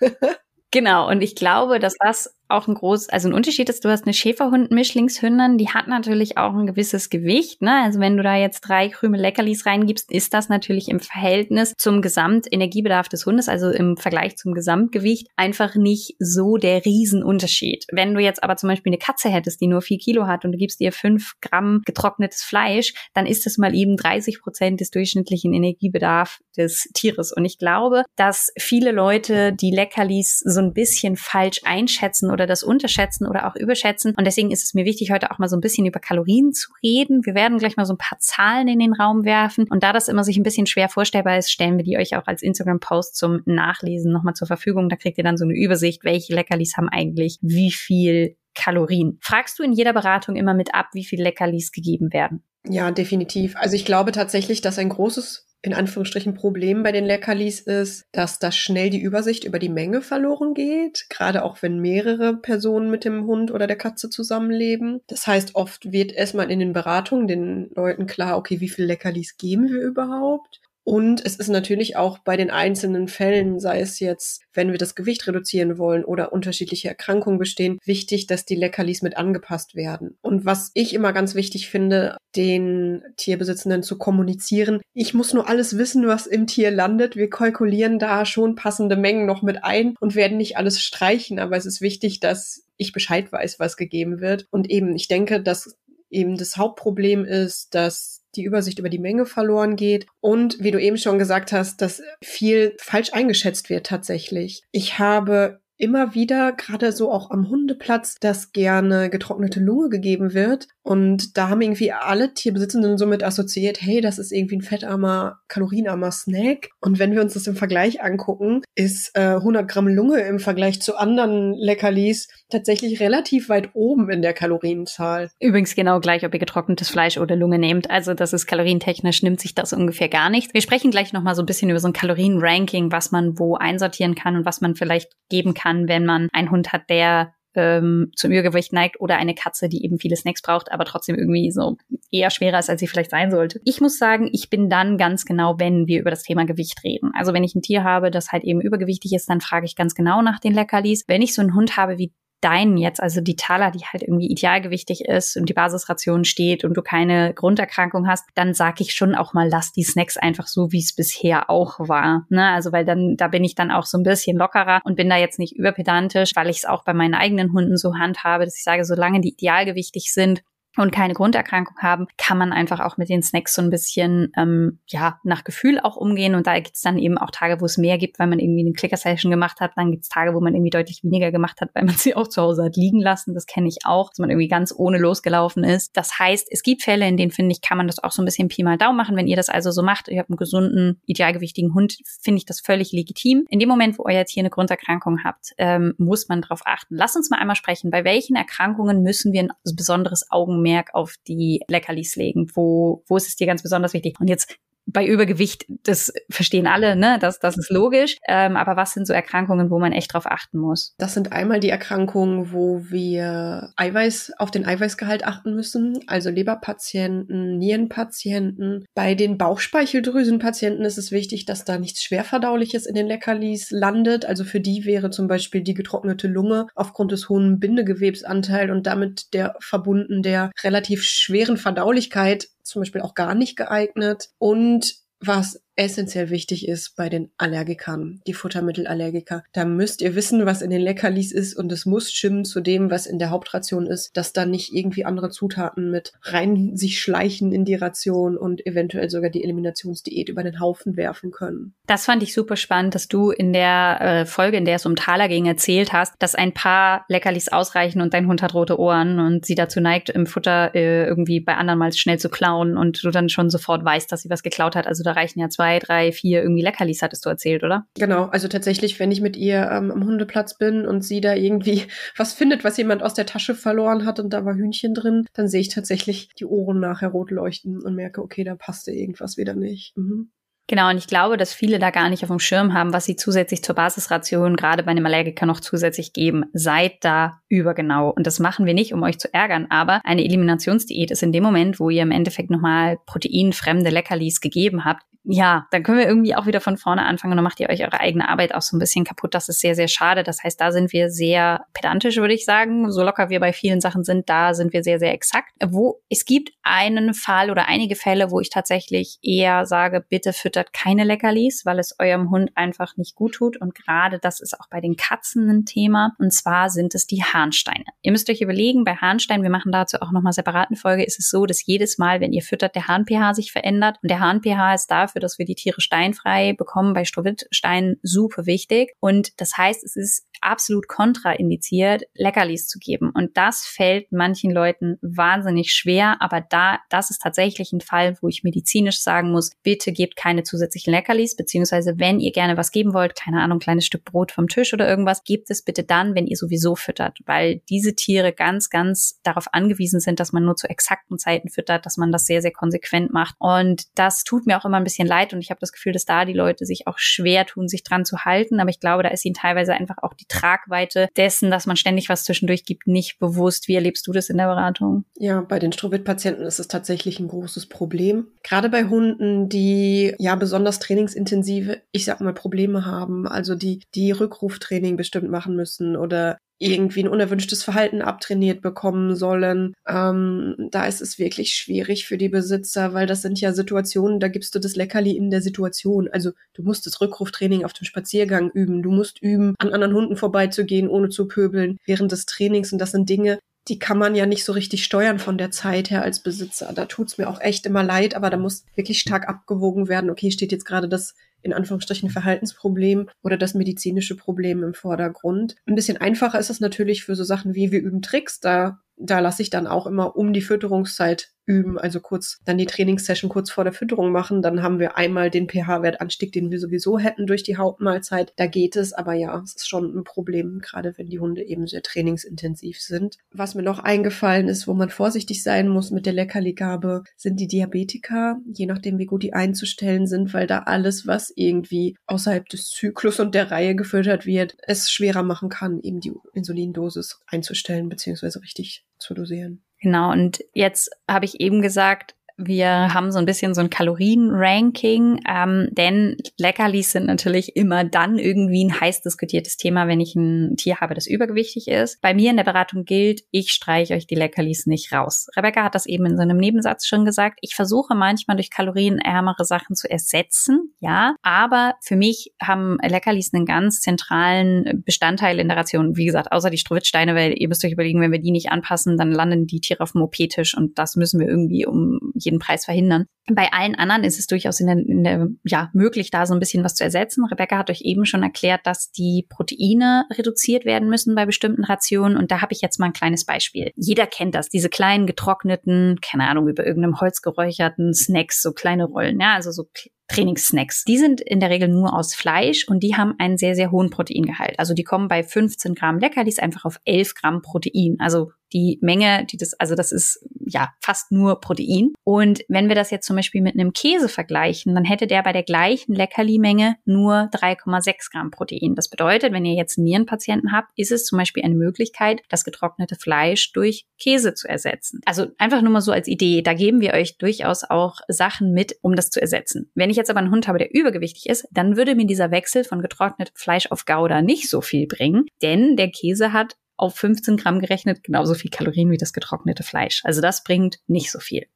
Genau, 0.70 1.08
und 1.08 1.22
ich 1.22 1.34
glaube, 1.34 1.78
dass 1.78 1.94
das 1.98 2.34
auch 2.48 2.68
ein 2.68 2.74
groß, 2.74 3.08
also 3.08 3.28
ein 3.28 3.34
Unterschied 3.34 3.68
ist, 3.68 3.84
du 3.84 3.90
hast 3.90 4.04
eine 4.04 4.14
Schäferhund-Mischlingshündin, 4.14 5.58
die 5.58 5.68
hat 5.68 5.86
natürlich 5.86 6.38
auch 6.38 6.54
ein 6.54 6.66
gewisses 6.66 7.10
Gewicht, 7.10 7.62
ne? 7.62 7.82
Also 7.84 8.00
wenn 8.00 8.16
du 8.16 8.22
da 8.22 8.36
jetzt 8.36 8.60
drei 8.60 8.88
Krümel 8.88 9.20
Leckerlis 9.20 9.66
reingibst, 9.66 10.10
ist 10.10 10.32
das 10.34 10.48
natürlich 10.48 10.88
im 10.88 11.00
Verhältnis 11.00 11.74
zum 11.76 12.02
Gesamtenergiebedarf 12.02 13.08
des 13.08 13.26
Hundes, 13.26 13.48
also 13.48 13.70
im 13.70 13.96
Vergleich 13.96 14.36
zum 14.36 14.54
Gesamtgewicht, 14.54 15.28
einfach 15.36 15.74
nicht 15.74 16.16
so 16.18 16.56
der 16.56 16.84
Riesenunterschied. 16.84 17.86
Wenn 17.92 18.14
du 18.14 18.20
jetzt 18.20 18.42
aber 18.42 18.56
zum 18.56 18.68
Beispiel 18.68 18.90
eine 18.90 18.98
Katze 18.98 19.28
hättest, 19.28 19.60
die 19.60 19.66
nur 19.66 19.82
vier 19.82 19.98
Kilo 19.98 20.26
hat 20.26 20.44
und 20.44 20.52
du 20.52 20.58
gibst 20.58 20.80
ihr 20.80 20.92
fünf 20.92 21.34
Gramm 21.40 21.82
getrocknetes 21.84 22.42
Fleisch, 22.42 22.94
dann 23.14 23.26
ist 23.26 23.46
das 23.46 23.58
mal 23.58 23.74
eben 23.74 23.96
30 23.96 24.40
Prozent 24.40 24.80
des 24.80 24.90
durchschnittlichen 24.90 25.52
Energiebedarfs 25.52 26.38
des 26.56 26.88
Tieres. 26.94 27.32
Und 27.32 27.44
ich 27.44 27.58
glaube, 27.58 28.04
dass 28.16 28.50
viele 28.58 28.90
Leute 28.90 29.52
die 29.52 29.70
Leckerlis 29.70 30.40
so 30.40 30.60
ein 30.60 30.72
bisschen 30.72 31.16
falsch 31.16 31.60
einschätzen 31.64 32.30
oder 32.38 32.46
das 32.46 32.62
unterschätzen 32.62 33.26
oder 33.26 33.46
auch 33.46 33.56
überschätzen. 33.56 34.14
Und 34.16 34.24
deswegen 34.24 34.50
ist 34.50 34.64
es 34.64 34.74
mir 34.74 34.84
wichtig, 34.84 35.10
heute 35.10 35.30
auch 35.30 35.38
mal 35.38 35.48
so 35.48 35.56
ein 35.56 35.60
bisschen 35.60 35.86
über 35.86 35.98
Kalorien 35.98 36.52
zu 36.52 36.70
reden. 36.82 37.26
Wir 37.26 37.34
werden 37.34 37.58
gleich 37.58 37.76
mal 37.76 37.84
so 37.84 37.94
ein 37.94 37.98
paar 37.98 38.18
Zahlen 38.20 38.68
in 38.68 38.78
den 38.78 38.92
Raum 38.92 39.24
werfen. 39.24 39.66
Und 39.68 39.82
da 39.82 39.92
das 39.92 40.08
immer 40.08 40.22
sich 40.22 40.36
ein 40.36 40.44
bisschen 40.44 40.66
schwer 40.66 40.88
vorstellbar 40.88 41.38
ist, 41.38 41.50
stellen 41.50 41.76
wir 41.76 41.84
die 41.84 41.98
euch 41.98 42.16
auch 42.16 42.26
als 42.26 42.42
Instagram-Post 42.42 43.16
zum 43.16 43.42
Nachlesen 43.44 44.12
nochmal 44.12 44.34
zur 44.34 44.46
Verfügung. 44.46 44.88
Da 44.88 44.96
kriegt 44.96 45.18
ihr 45.18 45.24
dann 45.24 45.36
so 45.36 45.44
eine 45.44 45.54
Übersicht, 45.54 46.04
welche 46.04 46.34
Leckerlis 46.34 46.76
haben 46.76 46.88
eigentlich 46.88 47.38
wie 47.42 47.72
viel 47.72 48.36
Kalorien. 48.54 49.18
Fragst 49.20 49.58
du 49.58 49.62
in 49.62 49.72
jeder 49.72 49.92
Beratung 49.92 50.36
immer 50.36 50.54
mit 50.54 50.74
ab, 50.74 50.86
wie 50.92 51.04
viel 51.04 51.22
Leckerlis 51.22 51.72
gegeben 51.72 52.12
werden? 52.12 52.42
Ja, 52.68 52.90
definitiv. 52.90 53.54
Also 53.56 53.76
ich 53.76 53.84
glaube 53.84 54.12
tatsächlich, 54.12 54.60
dass 54.60 54.78
ein 54.78 54.88
großes 54.88 55.47
in 55.62 55.74
Anführungsstrichen 55.74 56.34
Problem 56.34 56.82
bei 56.82 56.92
den 56.92 57.04
Leckerlis 57.04 57.60
ist, 57.60 58.06
dass 58.12 58.38
da 58.38 58.52
schnell 58.52 58.90
die 58.90 59.00
Übersicht 59.00 59.44
über 59.44 59.58
die 59.58 59.68
Menge 59.68 60.02
verloren 60.02 60.54
geht, 60.54 61.06
gerade 61.10 61.42
auch 61.44 61.62
wenn 61.62 61.80
mehrere 61.80 62.36
Personen 62.36 62.90
mit 62.90 63.04
dem 63.04 63.26
Hund 63.26 63.50
oder 63.50 63.66
der 63.66 63.76
Katze 63.76 64.08
zusammenleben. 64.08 65.00
Das 65.08 65.26
heißt, 65.26 65.56
oft 65.56 65.92
wird 65.92 66.12
erstmal 66.12 66.50
in 66.50 66.60
den 66.60 66.72
Beratungen 66.72 67.26
den 67.26 67.70
Leuten 67.74 68.06
klar, 68.06 68.38
okay, 68.38 68.60
wie 68.60 68.68
viel 68.68 68.84
Leckerlis 68.84 69.36
geben 69.36 69.68
wir 69.68 69.80
überhaupt? 69.80 70.60
Und 70.88 71.22
es 71.22 71.36
ist 71.36 71.48
natürlich 71.48 71.96
auch 71.98 72.16
bei 72.16 72.38
den 72.38 72.50
einzelnen 72.50 73.08
Fällen, 73.08 73.60
sei 73.60 73.80
es 73.80 74.00
jetzt, 74.00 74.40
wenn 74.54 74.70
wir 74.70 74.78
das 74.78 74.94
Gewicht 74.94 75.26
reduzieren 75.26 75.76
wollen 75.76 76.02
oder 76.02 76.32
unterschiedliche 76.32 76.88
Erkrankungen 76.88 77.38
bestehen, 77.38 77.78
wichtig, 77.84 78.26
dass 78.26 78.46
die 78.46 78.54
Leckerlis 78.54 79.02
mit 79.02 79.14
angepasst 79.18 79.74
werden. 79.74 80.16
Und 80.22 80.46
was 80.46 80.70
ich 80.72 80.94
immer 80.94 81.12
ganz 81.12 81.34
wichtig 81.34 81.68
finde, 81.68 82.16
den 82.34 83.02
Tierbesitzenden 83.18 83.82
zu 83.82 83.98
kommunizieren, 83.98 84.80
ich 84.94 85.12
muss 85.12 85.34
nur 85.34 85.46
alles 85.46 85.76
wissen, 85.76 86.06
was 86.06 86.26
im 86.26 86.46
Tier 86.46 86.70
landet. 86.70 87.16
Wir 87.16 87.28
kalkulieren 87.28 87.98
da 87.98 88.24
schon 88.24 88.54
passende 88.54 88.96
Mengen 88.96 89.26
noch 89.26 89.42
mit 89.42 89.64
ein 89.64 89.94
und 90.00 90.14
werden 90.14 90.38
nicht 90.38 90.56
alles 90.56 90.80
streichen, 90.80 91.38
aber 91.38 91.58
es 91.58 91.66
ist 91.66 91.82
wichtig, 91.82 92.20
dass 92.20 92.64
ich 92.78 92.92
Bescheid 92.92 93.30
weiß, 93.30 93.60
was 93.60 93.76
gegeben 93.76 94.22
wird. 94.22 94.46
Und 94.50 94.70
eben, 94.70 94.96
ich 94.96 95.06
denke, 95.06 95.42
dass 95.42 95.76
eben 96.08 96.38
das 96.38 96.56
Hauptproblem 96.56 97.26
ist, 97.26 97.74
dass 97.74 98.17
die 98.36 98.44
Übersicht 98.44 98.78
über 98.78 98.88
die 98.88 98.98
Menge 98.98 99.26
verloren 99.26 99.76
geht 99.76 100.06
und 100.20 100.60
wie 100.60 100.70
du 100.70 100.80
eben 100.80 100.96
schon 100.96 101.18
gesagt 101.18 101.52
hast, 101.52 101.80
dass 101.80 102.02
viel 102.22 102.76
falsch 102.80 103.12
eingeschätzt 103.12 103.70
wird 103.70 103.86
tatsächlich. 103.86 104.62
Ich 104.72 104.98
habe 104.98 105.60
immer 105.78 106.14
wieder, 106.14 106.52
gerade 106.52 106.92
so 106.92 107.10
auch 107.10 107.30
am 107.30 107.48
Hundeplatz, 107.48 108.16
dass 108.20 108.52
gerne 108.52 109.10
getrocknete 109.10 109.60
Lunge 109.60 109.88
gegeben 109.88 110.34
wird. 110.34 110.68
Und 110.82 111.36
da 111.36 111.50
haben 111.50 111.60
irgendwie 111.60 111.92
alle 111.92 112.32
Tierbesitzenden 112.32 112.98
somit 112.98 113.22
assoziiert, 113.22 113.80
hey, 113.80 114.00
das 114.00 114.18
ist 114.18 114.32
irgendwie 114.32 114.56
ein 114.56 114.62
fettarmer, 114.62 115.38
kalorienarmer 115.48 116.10
Snack. 116.10 116.70
Und 116.80 116.98
wenn 116.98 117.12
wir 117.12 117.20
uns 117.20 117.34
das 117.34 117.46
im 117.46 117.56
Vergleich 117.56 118.02
angucken, 118.02 118.62
ist 118.74 119.10
äh, 119.14 119.34
100 119.34 119.68
Gramm 119.68 119.86
Lunge 119.86 120.20
im 120.20 120.38
Vergleich 120.38 120.80
zu 120.80 120.96
anderen 120.96 121.54
Leckerlis 121.54 122.28
tatsächlich 122.48 123.00
relativ 123.00 123.48
weit 123.48 123.70
oben 123.74 124.08
in 124.10 124.22
der 124.22 124.32
Kalorienzahl. 124.32 125.30
Übrigens 125.40 125.74
genau 125.74 126.00
gleich, 126.00 126.24
ob 126.24 126.32
ihr 126.32 126.40
getrocknetes 126.40 126.88
Fleisch 126.88 127.18
oder 127.18 127.36
Lunge 127.36 127.58
nehmt. 127.58 127.90
Also 127.90 128.14
das 128.14 128.32
ist 128.32 128.46
kalorientechnisch, 128.46 129.22
nimmt 129.22 129.40
sich 129.40 129.54
das 129.54 129.74
ungefähr 129.74 130.08
gar 130.08 130.30
nicht. 130.30 130.54
Wir 130.54 130.62
sprechen 130.62 130.90
gleich 130.90 131.12
nochmal 131.12 131.34
so 131.34 131.42
ein 131.42 131.46
bisschen 131.46 131.68
über 131.68 131.80
so 131.80 131.88
ein 131.88 131.92
Kalorienranking, 131.92 132.90
was 132.90 133.12
man 133.12 133.38
wo 133.38 133.56
einsortieren 133.56 134.14
kann 134.14 134.36
und 134.36 134.46
was 134.46 134.62
man 134.62 134.74
vielleicht 134.74 135.10
geben 135.28 135.52
kann, 135.52 135.67
wenn 135.88 136.04
man 136.04 136.28
einen 136.32 136.50
Hund 136.50 136.72
hat, 136.72 136.88
der 136.88 137.32
ähm, 137.54 138.12
zum 138.14 138.30
Übergewicht 138.30 138.72
neigt 138.72 139.00
oder 139.00 139.16
eine 139.16 139.34
Katze, 139.34 139.68
die 139.68 139.84
eben 139.84 139.98
viele 139.98 140.16
Snacks 140.16 140.42
braucht, 140.42 140.70
aber 140.70 140.84
trotzdem 140.84 141.16
irgendwie 141.16 141.50
so 141.50 141.76
eher 142.10 142.30
schwerer 142.30 142.58
ist, 142.58 142.70
als 142.70 142.80
sie 142.80 142.86
vielleicht 142.86 143.10
sein 143.10 143.30
sollte. 143.30 143.60
Ich 143.64 143.80
muss 143.80 143.98
sagen, 143.98 144.28
ich 144.32 144.48
bin 144.48 144.70
dann 144.70 144.96
ganz 144.96 145.24
genau, 145.24 145.58
wenn 145.58 145.86
wir 145.86 146.00
über 146.00 146.10
das 146.10 146.22
Thema 146.22 146.44
Gewicht 146.44 146.84
reden. 146.84 147.10
Also 147.14 147.32
wenn 147.32 147.44
ich 147.44 147.54
ein 147.54 147.62
Tier 147.62 147.84
habe, 147.84 148.10
das 148.10 148.30
halt 148.32 148.44
eben 148.44 148.60
übergewichtig 148.60 149.12
ist, 149.12 149.28
dann 149.28 149.40
frage 149.40 149.66
ich 149.66 149.76
ganz 149.76 149.94
genau 149.94 150.22
nach 150.22 150.38
den 150.38 150.54
Leckerlis. 150.54 151.04
Wenn 151.08 151.22
ich 151.22 151.34
so 151.34 151.42
einen 151.42 151.54
Hund 151.54 151.76
habe 151.76 151.98
wie 151.98 152.12
deinen 152.40 152.76
jetzt, 152.76 153.02
also 153.02 153.20
die 153.20 153.36
Taler, 153.36 153.70
die 153.70 153.84
halt 153.84 154.02
irgendwie 154.02 154.30
idealgewichtig 154.30 155.04
ist 155.06 155.36
und 155.36 155.48
die 155.48 155.54
Basisration 155.54 156.24
steht 156.24 156.64
und 156.64 156.74
du 156.74 156.82
keine 156.82 157.34
Grunderkrankung 157.34 158.06
hast, 158.06 158.24
dann 158.34 158.54
sag 158.54 158.80
ich 158.80 158.94
schon 158.94 159.14
auch 159.14 159.34
mal, 159.34 159.48
lass 159.48 159.72
die 159.72 159.82
Snacks 159.82 160.16
einfach 160.16 160.46
so, 160.46 160.70
wie 160.70 160.80
es 160.80 160.94
bisher 160.94 161.50
auch 161.50 161.80
war. 161.80 162.26
Ne? 162.28 162.48
Also 162.50 162.72
weil 162.72 162.84
dann, 162.84 163.16
da 163.16 163.28
bin 163.28 163.44
ich 163.44 163.54
dann 163.54 163.70
auch 163.70 163.86
so 163.86 163.98
ein 163.98 164.04
bisschen 164.04 164.36
lockerer 164.36 164.80
und 164.84 164.96
bin 164.96 165.08
da 165.08 165.16
jetzt 165.16 165.38
nicht 165.38 165.56
überpedantisch, 165.56 166.32
weil 166.34 166.48
ich 166.48 166.58
es 166.58 166.64
auch 166.64 166.84
bei 166.84 166.94
meinen 166.94 167.14
eigenen 167.14 167.52
Hunden 167.52 167.76
so 167.76 167.94
handhabe, 167.94 168.44
dass 168.44 168.56
ich 168.56 168.64
sage, 168.64 168.84
solange 168.84 169.20
die 169.20 169.30
idealgewichtig 169.30 170.12
sind, 170.12 170.42
und 170.82 170.92
keine 170.92 171.14
Grunderkrankung 171.14 171.76
haben, 171.78 172.06
kann 172.16 172.38
man 172.38 172.52
einfach 172.52 172.80
auch 172.80 172.96
mit 172.96 173.08
den 173.08 173.22
Snacks 173.22 173.54
so 173.54 173.62
ein 173.62 173.70
bisschen 173.70 174.32
ähm, 174.36 174.78
ja 174.88 175.18
nach 175.24 175.44
Gefühl 175.44 175.80
auch 175.80 175.96
umgehen. 175.96 176.34
Und 176.34 176.46
da 176.46 176.58
gibt's 176.58 176.82
dann 176.82 176.98
eben 176.98 177.18
auch 177.18 177.30
Tage, 177.30 177.60
wo 177.60 177.64
es 177.64 177.78
mehr 177.78 177.98
gibt, 177.98 178.18
weil 178.18 178.26
man 178.26 178.38
irgendwie 178.38 178.60
eine 178.60 178.72
Clicker-Session 178.72 179.30
gemacht 179.30 179.60
hat. 179.60 179.72
Dann 179.76 179.90
gibt's 179.90 180.08
Tage, 180.08 180.34
wo 180.34 180.40
man 180.40 180.54
irgendwie 180.54 180.70
deutlich 180.70 181.02
weniger 181.02 181.32
gemacht 181.32 181.60
hat, 181.60 181.70
weil 181.74 181.84
man 181.84 181.94
sie 181.96 182.14
auch 182.14 182.28
zu 182.28 182.42
Hause 182.42 182.64
hat 182.64 182.76
liegen 182.76 183.00
lassen. 183.00 183.34
Das 183.34 183.46
kenne 183.46 183.68
ich 183.68 183.78
auch, 183.84 184.10
dass 184.10 184.18
man 184.18 184.30
irgendwie 184.30 184.48
ganz 184.48 184.72
ohne 184.76 184.98
losgelaufen 184.98 185.64
ist. 185.64 185.96
Das 185.96 186.18
heißt, 186.18 186.48
es 186.50 186.62
gibt 186.62 186.82
Fälle, 186.82 187.06
in 187.06 187.16
denen 187.16 187.30
finde 187.30 187.52
ich, 187.52 187.60
kann 187.60 187.78
man 187.78 187.86
das 187.86 188.02
auch 188.02 188.12
so 188.12 188.22
ein 188.22 188.24
bisschen 188.24 188.48
Pi 188.48 188.62
mal 188.62 188.78
Daumen 188.78 188.96
machen. 188.96 189.16
Wenn 189.16 189.26
ihr 189.26 189.36
das 189.36 189.48
also 189.48 189.70
so 189.70 189.82
macht, 189.82 190.08
ihr 190.08 190.18
habt 190.18 190.30
einen 190.30 190.36
gesunden, 190.36 191.00
idealgewichtigen 191.06 191.74
Hund, 191.74 191.98
finde 192.22 192.38
ich 192.38 192.46
das 192.46 192.60
völlig 192.60 192.92
legitim. 192.92 193.44
In 193.48 193.58
dem 193.58 193.68
Moment, 193.68 193.98
wo 193.98 194.08
ihr 194.08 194.14
jetzt 194.14 194.32
hier 194.32 194.42
eine 194.42 194.50
Grunderkrankung 194.50 195.24
habt, 195.24 195.52
ähm, 195.58 195.94
muss 195.98 196.28
man 196.28 196.42
darauf 196.42 196.62
achten. 196.64 196.94
Lass 196.96 197.16
uns 197.16 197.30
mal 197.30 197.38
einmal 197.38 197.56
sprechen. 197.56 197.90
Bei 197.90 198.04
welchen 198.04 198.36
Erkrankungen 198.36 199.02
müssen 199.02 199.32
wir 199.32 199.42
ein 199.42 199.52
besonderes 199.74 200.30
Augenmerk 200.30 200.67
Augenmerk 200.68 200.94
auf 200.94 201.14
die 201.26 201.60
Leckerlis 201.68 202.16
legen? 202.16 202.46
Wo, 202.54 203.02
wo 203.06 203.16
ist 203.16 203.28
es 203.28 203.36
dir 203.36 203.46
ganz 203.46 203.62
besonders 203.62 203.94
wichtig? 203.94 204.20
Und 204.20 204.28
jetzt 204.28 204.56
bei 204.90 205.06
Übergewicht, 205.06 205.66
das 205.84 206.12
verstehen 206.30 206.66
alle, 206.66 206.96
ne? 206.96 207.18
Das, 207.20 207.38
das 207.38 207.58
ist 207.58 207.70
logisch. 207.70 208.16
Ähm, 208.26 208.56
aber 208.56 208.76
was 208.76 208.92
sind 208.92 209.06
so 209.06 209.12
Erkrankungen, 209.12 209.70
wo 209.70 209.78
man 209.78 209.92
echt 209.92 210.14
drauf 210.14 210.26
achten 210.26 210.58
muss? 210.58 210.94
Das 210.98 211.14
sind 211.14 211.32
einmal 211.32 211.60
die 211.60 211.68
Erkrankungen, 211.68 212.52
wo 212.52 212.82
wir 212.88 213.70
Eiweiß 213.76 214.32
auf 214.38 214.50
den 214.50 214.66
Eiweißgehalt 214.66 215.26
achten 215.26 215.54
müssen, 215.54 216.00
also 216.06 216.30
Leberpatienten, 216.30 217.58
Nierenpatienten. 217.58 218.86
Bei 218.94 219.14
den 219.14 219.36
Bauchspeicheldrüsenpatienten 219.36 220.84
ist 220.84 220.98
es 220.98 221.12
wichtig, 221.12 221.44
dass 221.44 221.64
da 221.64 221.78
nichts 221.78 222.02
Schwerverdauliches 222.02 222.86
in 222.86 222.94
den 222.94 223.06
Leckerlis 223.06 223.70
landet. 223.70 224.24
Also 224.24 224.44
für 224.44 224.60
die 224.60 224.86
wäre 224.86 225.10
zum 225.10 225.28
Beispiel 225.28 225.60
die 225.60 225.74
getrocknete 225.74 226.28
Lunge 226.28 226.66
aufgrund 226.74 227.12
des 227.12 227.28
hohen 227.28 227.60
Bindegewebsanteils 227.60 228.70
und 228.70 228.86
damit 228.86 229.34
der 229.34 229.54
verbunden 229.60 230.22
der 230.22 230.50
relativ 230.62 231.02
schweren 231.02 231.58
Verdaulichkeit 231.58 232.48
zum 232.68 232.80
Beispiel 232.80 233.00
auch 233.00 233.14
gar 233.14 233.34
nicht 233.34 233.56
geeignet. 233.56 234.30
Und 234.38 234.96
was 235.20 235.60
essentiell 235.78 236.30
wichtig 236.30 236.66
ist 236.66 236.96
bei 236.96 237.08
den 237.08 237.30
Allergikern, 237.38 238.20
die 238.26 238.34
Futtermittelallergiker. 238.34 239.44
Da 239.52 239.64
müsst 239.64 240.02
ihr 240.02 240.16
wissen, 240.16 240.44
was 240.44 240.60
in 240.60 240.70
den 240.70 240.80
Leckerlis 240.80 241.30
ist 241.30 241.54
und 241.54 241.70
es 241.70 241.86
muss 241.86 242.12
stimmen 242.12 242.44
zu 242.44 242.60
dem, 242.60 242.90
was 242.90 243.06
in 243.06 243.18
der 243.18 243.30
Hauptration 243.30 243.86
ist, 243.86 244.16
dass 244.16 244.32
da 244.32 244.44
nicht 244.44 244.74
irgendwie 244.74 245.04
andere 245.04 245.30
Zutaten 245.30 245.90
mit 245.90 246.12
rein 246.22 246.76
sich 246.76 247.00
schleichen 247.00 247.52
in 247.52 247.64
die 247.64 247.76
Ration 247.76 248.36
und 248.36 248.66
eventuell 248.66 249.08
sogar 249.08 249.30
die 249.30 249.44
Eliminationsdiät 249.44 250.28
über 250.28 250.42
den 250.42 250.58
Haufen 250.58 250.96
werfen 250.96 251.30
können. 251.30 251.74
Das 251.86 252.04
fand 252.04 252.22
ich 252.22 252.34
super 252.34 252.56
spannend, 252.56 252.96
dass 252.96 253.06
du 253.06 253.30
in 253.30 253.52
der 253.52 254.00
äh, 254.00 254.26
Folge, 254.26 254.56
in 254.56 254.64
der 254.64 254.76
es 254.76 254.86
um 254.86 254.96
Taler 254.96 255.28
ging, 255.28 255.46
erzählt 255.46 255.92
hast, 255.92 256.14
dass 256.18 256.34
ein 256.34 256.52
paar 256.52 257.04
Leckerlis 257.08 257.48
ausreichen 257.48 258.00
und 258.00 258.14
dein 258.14 258.26
Hund 258.26 258.42
hat 258.42 258.54
rote 258.54 258.80
Ohren 258.80 259.20
und 259.20 259.46
sie 259.46 259.54
dazu 259.54 259.80
neigt, 259.80 260.10
im 260.10 260.26
Futter 260.26 260.74
äh, 260.74 261.06
irgendwie 261.06 261.38
bei 261.40 261.56
anderen 261.56 261.78
mal 261.78 261.92
schnell 261.92 262.18
zu 262.18 262.28
klauen 262.28 262.76
und 262.76 263.02
du 263.04 263.10
dann 263.10 263.28
schon 263.28 263.48
sofort 263.48 263.84
weißt, 263.84 264.10
dass 264.10 264.22
sie 264.22 264.30
was 264.30 264.42
geklaut 264.42 264.74
hat. 264.74 264.88
Also 264.88 265.04
da 265.04 265.12
reichen 265.12 265.38
ja 265.38 265.48
zwei 265.48 265.67
zwei, 265.68 265.78
drei, 265.78 266.12
vier 266.12 266.42
irgendwie 266.42 266.62
Leckerlis, 266.62 267.02
hattest 267.02 267.24
du 267.26 267.30
erzählt, 267.30 267.62
oder? 267.62 267.86
Genau, 267.94 268.24
also 268.26 268.48
tatsächlich, 268.48 268.98
wenn 268.98 269.10
ich 269.10 269.20
mit 269.20 269.36
ihr 269.36 269.70
ähm, 269.70 269.90
am 269.90 270.04
Hundeplatz 270.04 270.56
bin 270.56 270.86
und 270.86 271.02
sie 271.02 271.20
da 271.20 271.34
irgendwie 271.34 271.84
was 272.16 272.32
findet, 272.32 272.64
was 272.64 272.76
jemand 272.76 273.02
aus 273.02 273.14
der 273.14 273.26
Tasche 273.26 273.54
verloren 273.54 274.06
hat 274.06 274.18
und 274.20 274.32
da 274.32 274.44
war 274.44 274.54
Hühnchen 274.54 274.94
drin, 274.94 275.26
dann 275.34 275.48
sehe 275.48 275.60
ich 275.60 275.68
tatsächlich 275.68 276.30
die 276.38 276.46
Ohren 276.46 276.80
nachher 276.80 277.08
rot 277.08 277.30
leuchten 277.30 277.82
und 277.82 277.94
merke, 277.94 278.22
okay, 278.22 278.44
da 278.44 278.54
passte 278.54 278.92
irgendwas 278.92 279.36
wieder 279.36 279.54
nicht. 279.54 279.96
Mhm. 279.96 280.30
Genau, 280.70 280.90
und 280.90 280.98
ich 280.98 281.06
glaube, 281.06 281.38
dass 281.38 281.54
viele 281.54 281.78
da 281.78 281.88
gar 281.88 282.10
nicht 282.10 282.22
auf 282.22 282.28
dem 282.28 282.38
Schirm 282.38 282.74
haben, 282.74 282.92
was 282.92 283.06
sie 283.06 283.16
zusätzlich 283.16 283.64
zur 283.64 283.74
Basisration 283.74 284.54
gerade 284.54 284.82
bei 284.82 284.90
einem 284.90 285.06
Allergiker 285.06 285.46
noch 285.46 285.60
zusätzlich 285.60 286.12
geben. 286.12 286.44
Seid 286.52 287.02
da 287.02 287.40
übergenau. 287.48 288.10
Und 288.10 288.26
das 288.26 288.38
machen 288.38 288.66
wir 288.66 288.74
nicht, 288.74 288.92
um 288.92 289.02
euch 289.02 289.18
zu 289.18 289.32
ärgern, 289.32 289.66
aber 289.70 290.02
eine 290.04 290.22
Eliminationsdiät 290.22 291.10
ist 291.10 291.22
in 291.22 291.32
dem 291.32 291.42
Moment, 291.42 291.80
wo 291.80 291.88
ihr 291.88 292.02
im 292.02 292.10
Endeffekt 292.10 292.50
nochmal 292.50 292.98
proteinfremde 293.06 293.88
Leckerlis 293.88 294.42
gegeben 294.42 294.84
habt, 294.84 295.04
ja, 295.30 295.66
dann 295.72 295.82
können 295.82 295.98
wir 295.98 296.06
irgendwie 296.06 296.34
auch 296.34 296.46
wieder 296.46 296.62
von 296.62 296.78
vorne 296.78 297.04
anfangen 297.04 297.32
und 297.32 297.36
dann 297.36 297.44
macht 297.44 297.60
ihr 297.60 297.68
euch 297.68 297.82
eure 297.82 298.00
eigene 298.00 298.26
Arbeit 298.30 298.54
auch 298.54 298.62
so 298.62 298.74
ein 298.74 298.80
bisschen 298.80 299.04
kaputt. 299.04 299.34
Das 299.34 299.50
ist 299.50 299.60
sehr, 299.60 299.74
sehr 299.74 299.88
schade. 299.88 300.22
Das 300.22 300.42
heißt, 300.42 300.58
da 300.58 300.72
sind 300.72 300.90
wir 300.94 301.10
sehr 301.10 301.66
pedantisch, 301.74 302.16
würde 302.16 302.32
ich 302.32 302.46
sagen. 302.46 302.90
So 302.90 303.02
locker 303.02 303.28
wir 303.28 303.38
bei 303.38 303.52
vielen 303.52 303.82
Sachen 303.82 304.04
sind, 304.04 304.30
da 304.30 304.54
sind 304.54 304.72
wir 304.72 304.82
sehr, 304.82 304.98
sehr 304.98 305.12
exakt. 305.12 305.52
Wo 305.62 306.00
es 306.08 306.24
gibt 306.24 306.52
einen 306.62 307.12
Fall 307.12 307.50
oder 307.50 307.68
einige 307.68 307.94
Fälle, 307.94 308.30
wo 308.30 308.40
ich 308.40 308.48
tatsächlich 308.48 309.18
eher 309.22 309.66
sage, 309.66 310.02
bitte 310.08 310.32
füttert 310.32 310.57
keine 310.72 311.04
Leckerlis, 311.04 311.64
weil 311.64 311.78
es 311.78 311.94
eurem 311.98 312.30
Hund 312.30 312.50
einfach 312.54 312.96
nicht 312.96 313.14
gut 313.14 313.34
tut. 313.34 313.60
Und 313.60 313.74
gerade 313.74 314.18
das 314.18 314.40
ist 314.40 314.58
auch 314.58 314.68
bei 314.68 314.80
den 314.80 314.96
Katzen 314.96 315.48
ein 315.48 315.64
Thema. 315.64 316.14
Und 316.18 316.32
zwar 316.32 316.70
sind 316.70 316.94
es 316.94 317.06
die 317.06 317.22
Harnsteine. 317.22 317.84
Ihr 318.02 318.12
müsst 318.12 318.28
euch 318.30 318.40
überlegen, 318.40 318.84
bei 318.84 318.96
Harnstein, 318.96 319.42
wir 319.42 319.50
machen 319.50 319.72
dazu 319.72 319.98
auch 320.00 320.10
nochmal 320.10 320.32
separaten 320.32 320.76
Folge, 320.76 321.04
ist 321.04 321.18
es 321.18 321.30
so, 321.30 321.46
dass 321.46 321.64
jedes 321.64 321.98
Mal, 321.98 322.20
wenn 322.20 322.32
ihr 322.32 322.42
füttert, 322.42 322.74
der 322.74 322.88
Harn-pH 322.88 323.34
sich 323.34 323.52
verändert. 323.52 323.98
Und 324.02 324.10
der 324.10 324.20
Harn-pH 324.20 324.74
ist 324.74 324.90
dafür 324.90 325.20
dass 325.20 325.38
wir 325.38 325.44
die 325.44 325.54
Tiere 325.54 325.80
steinfrei 325.80 326.54
bekommen 326.54 326.94
bei 326.94 327.04
Strohwittstein 327.04 327.96
super 328.02 328.46
wichtig. 328.46 328.94
Und 329.00 329.40
das 329.40 329.56
heißt, 329.56 329.84
es 329.84 329.96
ist 329.96 330.26
absolut 330.40 330.88
kontraindiziert, 330.88 332.04
Leckerlis 332.14 332.68
zu 332.68 332.78
geben. 332.78 333.10
Und 333.10 333.36
das 333.36 333.66
fällt 333.66 334.12
manchen 334.12 334.50
Leuten 334.50 334.98
wahnsinnig 335.02 335.72
schwer. 335.72 336.16
Aber 336.20 336.40
da, 336.40 336.78
das 336.90 337.10
ist 337.10 337.20
tatsächlich 337.20 337.72
ein 337.72 337.80
Fall, 337.80 338.16
wo 338.20 338.28
ich 338.28 338.44
medizinisch 338.44 339.00
sagen 339.00 339.32
muss, 339.32 339.50
bitte 339.62 339.92
gebt 339.92 340.16
keine 340.16 340.42
zusätzlichen 340.48 340.92
Leckerlis, 340.92 341.36
beziehungsweise 341.36 341.98
wenn 341.98 342.20
ihr 342.20 342.32
gerne 342.32 342.56
was 342.56 342.70
geben 342.70 342.94
wollt, 342.94 343.14
keine 343.14 343.40
Ahnung, 343.40 343.58
kleines 343.58 343.86
Stück 343.86 344.04
Brot 344.04 344.32
vom 344.32 344.48
Tisch 344.48 344.74
oder 344.74 344.88
irgendwas, 344.88 345.24
gebt 345.24 345.50
es 345.50 345.62
bitte 345.62 345.84
dann, 345.84 346.14
wenn 346.14 346.26
ihr 346.26 346.36
sowieso 346.36 346.74
füttert, 346.74 347.18
weil 347.26 347.60
diese 347.68 347.94
Tiere 347.94 348.32
ganz, 348.32 348.70
ganz 348.70 349.20
darauf 349.22 349.52
angewiesen 349.52 350.00
sind, 350.00 350.20
dass 350.20 350.32
man 350.32 350.44
nur 350.44 350.56
zu 350.56 350.68
exakten 350.68 351.18
Zeiten 351.18 351.48
füttert, 351.48 351.86
dass 351.86 351.96
man 351.96 352.12
das 352.12 352.26
sehr, 352.26 352.42
sehr 352.42 352.52
konsequent 352.52 353.12
macht. 353.12 353.34
Und 353.38 353.84
das 353.94 354.24
tut 354.24 354.46
mir 354.46 354.58
auch 354.58 354.64
immer 354.64 354.78
ein 354.78 354.84
bisschen 354.84 355.06
leid 355.06 355.32
und 355.32 355.40
ich 355.40 355.50
habe 355.50 355.60
das 355.60 355.72
Gefühl, 355.72 355.92
dass 355.92 356.04
da 356.04 356.24
die 356.24 356.32
Leute 356.32 356.64
sich 356.66 356.86
auch 356.86 356.98
schwer 356.98 357.46
tun, 357.46 357.68
sich 357.68 357.84
dran 357.84 358.04
zu 358.04 358.24
halten. 358.24 358.60
Aber 358.60 358.70
ich 358.70 358.80
glaube, 358.80 359.02
da 359.02 359.10
ist 359.10 359.24
ihnen 359.24 359.34
teilweise 359.34 359.74
einfach 359.74 359.96
auch 360.02 360.14
die 360.14 360.26
Tragweite 360.26 361.08
dessen, 361.16 361.50
dass 361.50 361.66
man 361.66 361.76
ständig 361.76 362.08
was 362.08 362.24
zwischendurch 362.24 362.64
gibt, 362.64 362.86
nicht 362.86 363.18
bewusst. 363.18 363.68
Wie 363.68 363.74
erlebst 363.74 364.06
du 364.06 364.12
das 364.12 364.30
in 364.30 364.38
der 364.38 364.46
Beratung? 364.46 365.04
Ja, 365.16 365.40
bei 365.40 365.58
den 365.58 365.72
Strohwitt-Patienten 365.72 366.42
ist 366.42 366.58
es 366.58 366.68
tatsächlich 366.68 367.20
ein 367.20 367.28
großes 367.28 367.66
Problem. 367.66 368.28
Gerade 368.42 368.68
bei 368.68 368.84
Hunden, 368.84 369.48
die 369.48 370.14
ja 370.18 370.34
besonders 370.38 370.78
trainingsintensive, 370.78 371.82
ich 371.92 372.04
sag 372.04 372.20
mal, 372.20 372.34
Probleme 372.34 372.86
haben, 372.86 373.26
also 373.26 373.54
die, 373.54 373.80
die 373.94 374.12
Rückruftraining 374.12 374.96
bestimmt 374.96 375.30
machen 375.30 375.56
müssen 375.56 375.96
oder 375.96 376.38
irgendwie 376.58 377.04
ein 377.04 377.08
unerwünschtes 377.08 377.62
Verhalten 377.62 378.02
abtrainiert 378.02 378.60
bekommen 378.62 379.14
sollen. 379.14 379.74
Ähm, 379.86 380.56
da 380.70 380.86
ist 380.86 381.00
es 381.00 381.18
wirklich 381.18 381.52
schwierig 381.52 382.06
für 382.06 382.18
die 382.18 382.28
Besitzer, 382.28 382.94
weil 382.94 383.06
das 383.06 383.22
sind 383.22 383.40
ja 383.40 383.52
Situationen, 383.52 384.20
da 384.20 384.28
gibst 384.28 384.54
du 384.54 384.58
das 384.58 384.74
Leckerli 384.76 385.16
in 385.16 385.30
der 385.30 385.40
Situation. 385.40 386.08
Also 386.10 386.32
du 386.54 386.62
musst 386.62 386.86
das 386.86 387.00
Rückruftraining 387.00 387.64
auf 387.64 387.72
dem 387.72 387.84
Spaziergang 387.84 388.50
üben. 388.50 388.82
Du 388.82 388.90
musst 388.90 389.22
üben, 389.22 389.54
an 389.58 389.72
anderen 389.72 389.94
Hunden 389.94 390.16
vorbeizugehen, 390.16 390.88
ohne 390.88 391.08
zu 391.10 391.28
pöbeln 391.28 391.78
während 391.84 392.10
des 392.10 392.26
Trainings. 392.26 392.72
Und 392.72 392.80
das 392.80 392.90
sind 392.90 393.08
Dinge, 393.08 393.38
die 393.68 393.78
kann 393.78 393.98
man 393.98 394.14
ja 394.14 394.26
nicht 394.26 394.44
so 394.44 394.52
richtig 394.52 394.84
steuern 394.84 395.18
von 395.18 395.38
der 395.38 395.50
Zeit 395.50 395.90
her 395.90 396.02
als 396.02 396.22
Besitzer. 396.22 396.72
Da 396.74 396.86
tut's 396.86 397.18
mir 397.18 397.28
auch 397.28 397.40
echt 397.40 397.66
immer 397.66 397.82
leid, 397.82 398.14
aber 398.14 398.30
da 398.30 398.36
muss 398.36 398.64
wirklich 398.74 399.00
stark 399.00 399.28
abgewogen 399.28 399.88
werden. 399.88 400.10
Okay, 400.10 400.30
steht 400.30 400.52
jetzt 400.52 400.64
gerade 400.64 400.88
das 400.88 401.14
in 401.42 401.52
Anführungsstrichen 401.52 402.10
Verhaltensproblem 402.10 403.08
oder 403.22 403.36
das 403.36 403.54
medizinische 403.54 404.16
Problem 404.16 404.62
im 404.64 404.74
Vordergrund. 404.74 405.54
Ein 405.66 405.76
bisschen 405.76 405.96
einfacher 405.96 406.38
ist 406.38 406.50
es 406.50 406.60
natürlich 406.60 407.04
für 407.04 407.14
so 407.14 407.24
Sachen 407.24 407.54
wie 407.54 407.70
wir 407.70 407.80
üben 407.80 408.02
Tricks. 408.02 408.40
Da, 408.40 408.80
da 408.96 409.20
lasse 409.20 409.42
ich 409.42 409.50
dann 409.50 409.66
auch 409.66 409.86
immer 409.86 410.16
um 410.16 410.32
die 410.32 410.42
Fütterungszeit 410.42 411.30
üben, 411.48 411.78
also 411.78 412.00
kurz 412.00 412.38
dann 412.44 412.58
die 412.58 412.66
Trainingssession 412.66 413.30
kurz 413.30 413.50
vor 413.50 413.64
der 413.64 413.72
Fütterung 413.72 414.12
machen. 414.12 414.42
Dann 414.42 414.62
haben 414.62 414.78
wir 414.78 414.96
einmal 414.96 415.30
den 415.30 415.48
pH-Wertanstieg, 415.48 416.30
den 416.32 416.50
wir 416.50 416.60
sowieso 416.60 416.98
hätten 416.98 417.26
durch 417.26 417.42
die 417.42 417.56
Hauptmahlzeit. 417.56 418.32
Da 418.36 418.46
geht 418.46 418.76
es, 418.76 418.92
aber 418.92 419.14
ja, 419.14 419.40
es 419.42 419.56
ist 419.56 419.68
schon 419.68 419.96
ein 419.96 420.04
Problem, 420.04 420.60
gerade 420.60 420.92
wenn 420.96 421.08
die 421.08 421.18
Hunde 421.18 421.42
eben 421.42 421.66
sehr 421.66 421.82
trainingsintensiv 421.82 422.80
sind. 422.80 423.16
Was 423.32 423.54
mir 423.54 423.62
noch 423.62 423.78
eingefallen 423.78 424.48
ist, 424.48 424.68
wo 424.68 424.74
man 424.74 424.90
vorsichtig 424.90 425.42
sein 425.42 425.68
muss 425.68 425.90
mit 425.90 426.04
der 426.04 426.12
Leckerligabe, 426.12 427.02
sind 427.16 427.40
die 427.40 427.48
Diabetiker, 427.48 428.36
je 428.52 428.66
nachdem 428.66 428.98
wie 428.98 429.06
gut 429.06 429.22
die 429.22 429.32
einzustellen 429.32 430.06
sind, 430.06 430.34
weil 430.34 430.46
da 430.46 430.60
alles, 430.60 431.06
was 431.06 431.32
irgendwie 431.34 431.96
außerhalb 432.06 432.46
des 432.48 432.70
Zyklus 432.70 433.20
und 433.20 433.34
der 433.34 433.50
Reihe 433.50 433.74
gefüttert 433.74 434.26
wird, 434.26 434.56
es 434.66 434.90
schwerer 434.90 435.22
machen 435.22 435.48
kann, 435.48 435.80
eben 435.80 436.00
die 436.00 436.12
Insulindosis 436.34 437.20
einzustellen 437.26 437.88
bzw. 437.88 438.38
richtig 438.40 438.84
zu 438.98 439.14
dosieren. 439.14 439.62
Genau, 439.80 440.10
und 440.10 440.44
jetzt 440.54 440.90
habe 441.08 441.24
ich 441.24 441.40
eben 441.40 441.62
gesagt, 441.62 442.14
wir 442.38 442.94
haben 442.94 443.10
so 443.10 443.18
ein 443.18 443.26
bisschen 443.26 443.52
so 443.52 443.60
ein 443.60 443.68
Kalorienranking, 443.68 445.20
ähm, 445.28 445.68
denn 445.72 446.16
Leckerlis 446.38 446.92
sind 446.92 447.06
natürlich 447.06 447.56
immer 447.56 447.82
dann 447.82 448.18
irgendwie 448.18 448.64
ein 448.64 448.80
heiß 448.80 449.02
diskutiertes 449.02 449.56
Thema, 449.56 449.88
wenn 449.88 450.00
ich 450.00 450.14
ein 450.14 450.56
Tier 450.56 450.76
habe, 450.76 450.94
das 450.94 451.08
übergewichtig 451.08 451.66
ist. 451.66 452.00
Bei 452.00 452.14
mir 452.14 452.30
in 452.30 452.36
der 452.36 452.44
Beratung 452.44 452.84
gilt, 452.84 453.22
ich 453.32 453.50
streiche 453.50 453.94
euch 453.94 454.06
die 454.06 454.14
Leckerlis 454.14 454.66
nicht 454.66 454.92
raus. 454.92 455.26
Rebecca 455.36 455.64
hat 455.64 455.74
das 455.74 455.86
eben 455.86 456.06
in 456.06 456.16
so 456.16 456.22
einem 456.22 456.38
Nebensatz 456.38 456.86
schon 456.86 457.04
gesagt. 457.04 457.40
Ich 457.42 457.56
versuche 457.56 457.96
manchmal 457.96 458.36
durch 458.36 458.50
kalorienärmere 458.50 459.44
Sachen 459.44 459.74
zu 459.74 459.90
ersetzen, 459.90 460.72
ja, 460.78 461.16
aber 461.22 461.74
für 461.82 461.96
mich 461.96 462.32
haben 462.40 462.78
Leckerlis 462.80 463.34
einen 463.34 463.46
ganz 463.46 463.80
zentralen 463.80 464.84
Bestandteil 464.84 465.40
in 465.40 465.48
der 465.48 465.56
Ration. 465.56 465.96
Wie 465.96 466.06
gesagt, 466.06 466.30
außer 466.30 466.50
die 466.50 466.58
Strohwitzsteine, 466.58 467.16
weil 467.16 467.34
ihr 467.36 467.48
müsst 467.48 467.64
euch 467.64 467.72
überlegen, 467.72 468.00
wenn 468.00 468.12
wir 468.12 468.20
die 468.20 468.30
nicht 468.30 468.52
anpassen, 468.52 468.96
dann 468.96 469.10
landen 469.10 469.48
die 469.48 469.60
Tiere 469.60 469.82
auf 469.82 469.92
dem 469.92 470.02
OP-Tisch 470.02 470.56
und 470.56 470.78
das 470.78 470.94
müssen 470.94 471.18
wir 471.18 471.26
irgendwie 471.26 471.66
um 471.66 471.98
jeden 472.28 472.38
Preis 472.38 472.64
verhindern. 472.64 473.06
Bei 473.30 473.52
allen 473.52 473.74
anderen 473.74 474.04
ist 474.04 474.18
es 474.18 474.26
durchaus 474.26 474.60
in 474.60 474.66
der, 474.66 474.76
in 474.76 475.04
der, 475.04 475.28
ja, 475.44 475.70
möglich, 475.74 476.10
da 476.10 476.24
so 476.24 476.32
ein 476.32 476.40
bisschen 476.40 476.64
was 476.64 476.74
zu 476.74 476.84
ersetzen. 476.84 477.24
Rebecca 477.24 477.58
hat 477.58 477.70
euch 477.70 477.82
eben 477.82 478.06
schon 478.06 478.22
erklärt, 478.22 478.62
dass 478.64 478.90
die 478.90 479.26
Proteine 479.28 480.06
reduziert 480.10 480.64
werden 480.64 480.88
müssen 480.88 481.14
bei 481.14 481.26
bestimmten 481.26 481.64
Rationen. 481.64 482.16
Und 482.16 482.30
da 482.30 482.40
habe 482.40 482.52
ich 482.52 482.62
jetzt 482.62 482.78
mal 482.78 482.86
ein 482.86 482.92
kleines 482.94 483.26
Beispiel. 483.26 483.72
Jeder 483.76 484.06
kennt 484.06 484.34
das, 484.34 484.48
diese 484.48 484.70
kleinen 484.70 485.06
getrockneten, 485.06 485.98
keine 486.00 486.28
Ahnung, 486.28 486.48
über 486.48 486.66
irgendeinem 486.66 487.00
Holz 487.00 487.20
geräucherten 487.20 487.92
Snacks, 487.92 488.40
so 488.40 488.52
kleine 488.52 488.84
Rollen, 488.84 489.20
ja, 489.20 489.34
also 489.34 489.50
so 489.50 489.64
Trainingssnacks. 490.08 490.84
Die 490.84 490.96
sind 490.96 491.20
in 491.20 491.38
der 491.38 491.50
Regel 491.50 491.68
nur 491.68 491.94
aus 491.94 492.14
Fleisch 492.14 492.66
und 492.66 492.82
die 492.82 492.96
haben 492.96 493.14
einen 493.18 493.36
sehr, 493.36 493.54
sehr 493.54 493.70
hohen 493.70 493.90
Proteingehalt. 493.90 494.58
Also 494.58 494.74
die 494.74 494.84
kommen 494.84 495.08
bei 495.08 495.22
15 495.22 495.74
Gramm 495.74 495.98
Leckerlis 495.98 496.38
einfach 496.38 496.64
auf 496.64 496.80
11 496.84 497.14
Gramm 497.14 497.42
Protein. 497.42 497.96
Also 497.98 498.30
die 498.52 498.78
Menge, 498.80 499.26
die 499.26 499.36
das, 499.36 499.54
also 499.54 499.74
das 499.74 499.92
ist 499.92 500.24
ja 500.44 500.70
fast 500.80 501.12
nur 501.12 501.40
Protein. 501.40 501.92
Und 502.04 502.44
wenn 502.48 502.68
wir 502.68 502.74
das 502.74 502.90
jetzt 502.90 503.06
zum 503.06 503.16
Beispiel 503.16 503.42
mit 503.42 503.54
einem 503.54 503.72
Käse 503.72 504.08
vergleichen, 504.08 504.74
dann 504.74 504.84
hätte 504.84 505.06
der 505.06 505.22
bei 505.22 505.32
der 505.32 505.42
gleichen 505.42 505.94
Leckerli-Menge 505.94 506.76
nur 506.84 507.28
3,6 507.32 508.10
Gramm 508.10 508.30
Protein. 508.30 508.74
Das 508.74 508.88
bedeutet, 508.88 509.32
wenn 509.32 509.44
ihr 509.44 509.54
jetzt 509.54 509.78
einen 509.78 509.84
Nierenpatienten 509.84 510.52
habt, 510.52 510.70
ist 510.76 510.92
es 510.92 511.04
zum 511.04 511.18
Beispiel 511.18 511.44
eine 511.44 511.54
Möglichkeit, 511.54 512.22
das 512.28 512.44
getrocknete 512.44 512.96
Fleisch 512.96 513.52
durch 513.52 513.86
Käse 513.98 514.34
zu 514.34 514.48
ersetzen. 514.48 515.00
Also 515.04 515.26
einfach 515.38 515.62
nur 515.62 515.72
mal 515.72 515.80
so 515.80 515.92
als 515.92 516.08
Idee, 516.08 516.42
da 516.42 516.54
geben 516.54 516.80
wir 516.80 516.94
euch 516.94 517.18
durchaus 517.18 517.64
auch 517.64 517.96
Sachen 518.08 518.52
mit, 518.52 518.76
um 518.82 518.94
das 518.94 519.10
zu 519.10 519.20
ersetzen. 519.20 519.70
Wenn 519.74 519.90
ich 519.90 519.96
jetzt 519.96 520.10
aber 520.10 520.20
einen 520.20 520.30
Hund 520.30 520.48
habe, 520.48 520.58
der 520.58 520.74
übergewichtig 520.74 521.28
ist, 521.28 521.46
dann 521.50 521.76
würde 521.76 521.94
mir 521.94 522.06
dieser 522.06 522.30
Wechsel 522.30 522.64
von 522.64 522.80
getrocknetem 522.80 523.34
Fleisch 523.36 523.70
auf 523.70 523.84
Gouda 523.84 524.22
nicht 524.22 524.48
so 524.48 524.60
viel 524.60 524.86
bringen, 524.86 525.26
denn 525.42 525.76
der 525.76 525.90
Käse 525.90 526.32
hat 526.32 526.56
auf 526.78 526.96
15 526.96 527.36
Gramm 527.36 527.60
gerechnet 527.60 528.04
genauso 528.04 528.34
viel 528.34 528.50
Kalorien 528.50 528.90
wie 528.90 528.96
das 528.96 529.12
getrocknete 529.12 529.62
Fleisch. 529.62 530.02
Also 530.04 530.20
das 530.20 530.44
bringt 530.44 530.78
nicht 530.86 531.10
so 531.10 531.18
viel. 531.18 531.46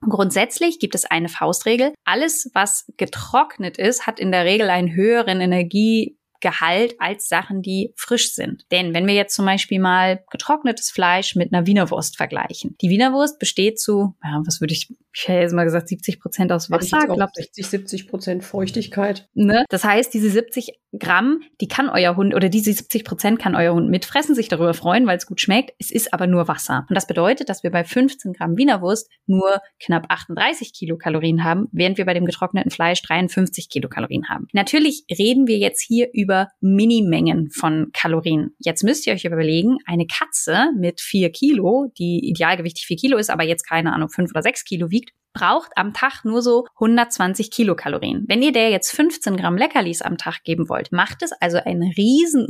Grundsätzlich 0.00 0.78
gibt 0.78 0.94
es 0.94 1.04
eine 1.04 1.28
Faustregel. 1.28 1.94
Alles, 2.04 2.50
was 2.52 2.84
getrocknet 2.96 3.78
ist, 3.78 4.06
hat 4.06 4.20
in 4.20 4.30
der 4.30 4.44
Regel 4.44 4.68
einen 4.68 4.94
höheren 4.94 5.40
Energie 5.40 6.18
Gehalt 6.40 6.94
als 6.98 7.28
Sachen, 7.28 7.62
die 7.62 7.92
frisch 7.96 8.34
sind. 8.34 8.66
Denn 8.70 8.94
wenn 8.94 9.06
wir 9.06 9.14
jetzt 9.14 9.34
zum 9.34 9.46
Beispiel 9.46 9.80
mal 9.80 10.22
getrocknetes 10.30 10.90
Fleisch 10.90 11.34
mit 11.34 11.52
einer 11.52 11.66
Wienerwurst 11.66 12.16
vergleichen. 12.16 12.76
Die 12.80 12.90
Wienerwurst 12.90 13.38
besteht 13.38 13.80
zu, 13.80 14.14
ja, 14.22 14.42
was 14.44 14.60
würde 14.60 14.74
ich, 14.74 14.94
ich 15.18 15.28
hätte 15.28 15.40
jetzt 15.40 15.54
mal 15.54 15.64
gesagt, 15.64 15.88
70 15.88 16.20
Prozent 16.20 16.52
aus 16.52 16.70
Wasser. 16.70 16.98
Ich 17.00 17.06
glaube 17.06 17.32
60, 17.34 17.66
70 17.66 18.08
Prozent 18.08 18.44
Feuchtigkeit. 18.44 19.26
Ne? 19.32 19.64
Das 19.70 19.82
heißt, 19.82 20.12
diese 20.12 20.28
70 20.28 20.78
Gramm, 20.98 21.40
die 21.60 21.68
kann 21.68 21.88
euer 21.88 22.16
Hund 22.16 22.34
oder 22.34 22.48
diese 22.48 22.72
70 22.72 23.04
Prozent 23.04 23.38
kann 23.38 23.54
euer 23.54 23.74
Hund 23.74 23.88
mitfressen, 23.88 24.34
sich 24.34 24.48
darüber 24.48 24.74
freuen, 24.74 25.06
weil 25.06 25.16
es 25.16 25.26
gut 25.26 25.40
schmeckt. 25.40 25.72
Es 25.78 25.90
ist 25.90 26.12
aber 26.12 26.26
nur 26.26 26.48
Wasser. 26.48 26.86
Und 26.88 26.94
das 26.94 27.06
bedeutet, 27.06 27.48
dass 27.48 27.62
wir 27.62 27.70
bei 27.70 27.84
15 27.84 28.34
Gramm 28.34 28.56
Wienerwurst 28.56 29.10
nur 29.26 29.60
knapp 29.82 30.06
38 30.08 30.72
Kilokalorien 30.72 31.44
haben, 31.44 31.68
während 31.72 31.98
wir 31.98 32.04
bei 32.04 32.14
dem 32.14 32.26
getrockneten 32.26 32.70
Fleisch 32.70 33.02
53 33.02 33.68
Kilokalorien 33.68 34.28
haben. 34.28 34.48
Natürlich 34.52 35.04
reden 35.10 35.46
wir 35.46 35.58
jetzt 35.58 35.80
hier 35.80 36.08
über 36.12 36.48
Minimengen 36.60 37.50
von 37.50 37.90
Kalorien. 37.92 38.54
Jetzt 38.58 38.84
müsst 38.84 39.06
ihr 39.06 39.12
euch 39.12 39.24
überlegen, 39.24 39.78
eine 39.86 40.06
Katze 40.06 40.70
mit 40.78 41.00
vier 41.00 41.30
Kilo, 41.30 41.92
die 41.98 42.20
idealgewichtig 42.28 42.86
vier 42.86 42.96
Kilo 42.96 43.18
ist, 43.18 43.30
aber 43.30 43.44
jetzt 43.44 43.66
keine 43.66 43.92
Ahnung, 43.92 44.08
fünf 44.08 44.30
oder 44.30 44.42
sechs 44.42 44.64
Kilo 44.64 44.90
wiegt, 44.90 45.05
received 45.06 45.25
braucht 45.36 45.72
am 45.76 45.92
Tag 45.92 46.24
nur 46.24 46.40
so 46.40 46.66
120 46.76 47.50
Kilokalorien. 47.50 48.24
Wenn 48.26 48.42
ihr 48.42 48.52
der 48.52 48.70
jetzt 48.70 48.90
15 48.92 49.36
Gramm 49.36 49.58
Leckerlis 49.58 50.00
am 50.00 50.16
Tag 50.16 50.44
geben 50.44 50.70
wollt, 50.70 50.92
macht 50.92 51.22
es 51.22 51.32
also 51.32 51.58
einen 51.58 51.92
riesen 51.92 52.46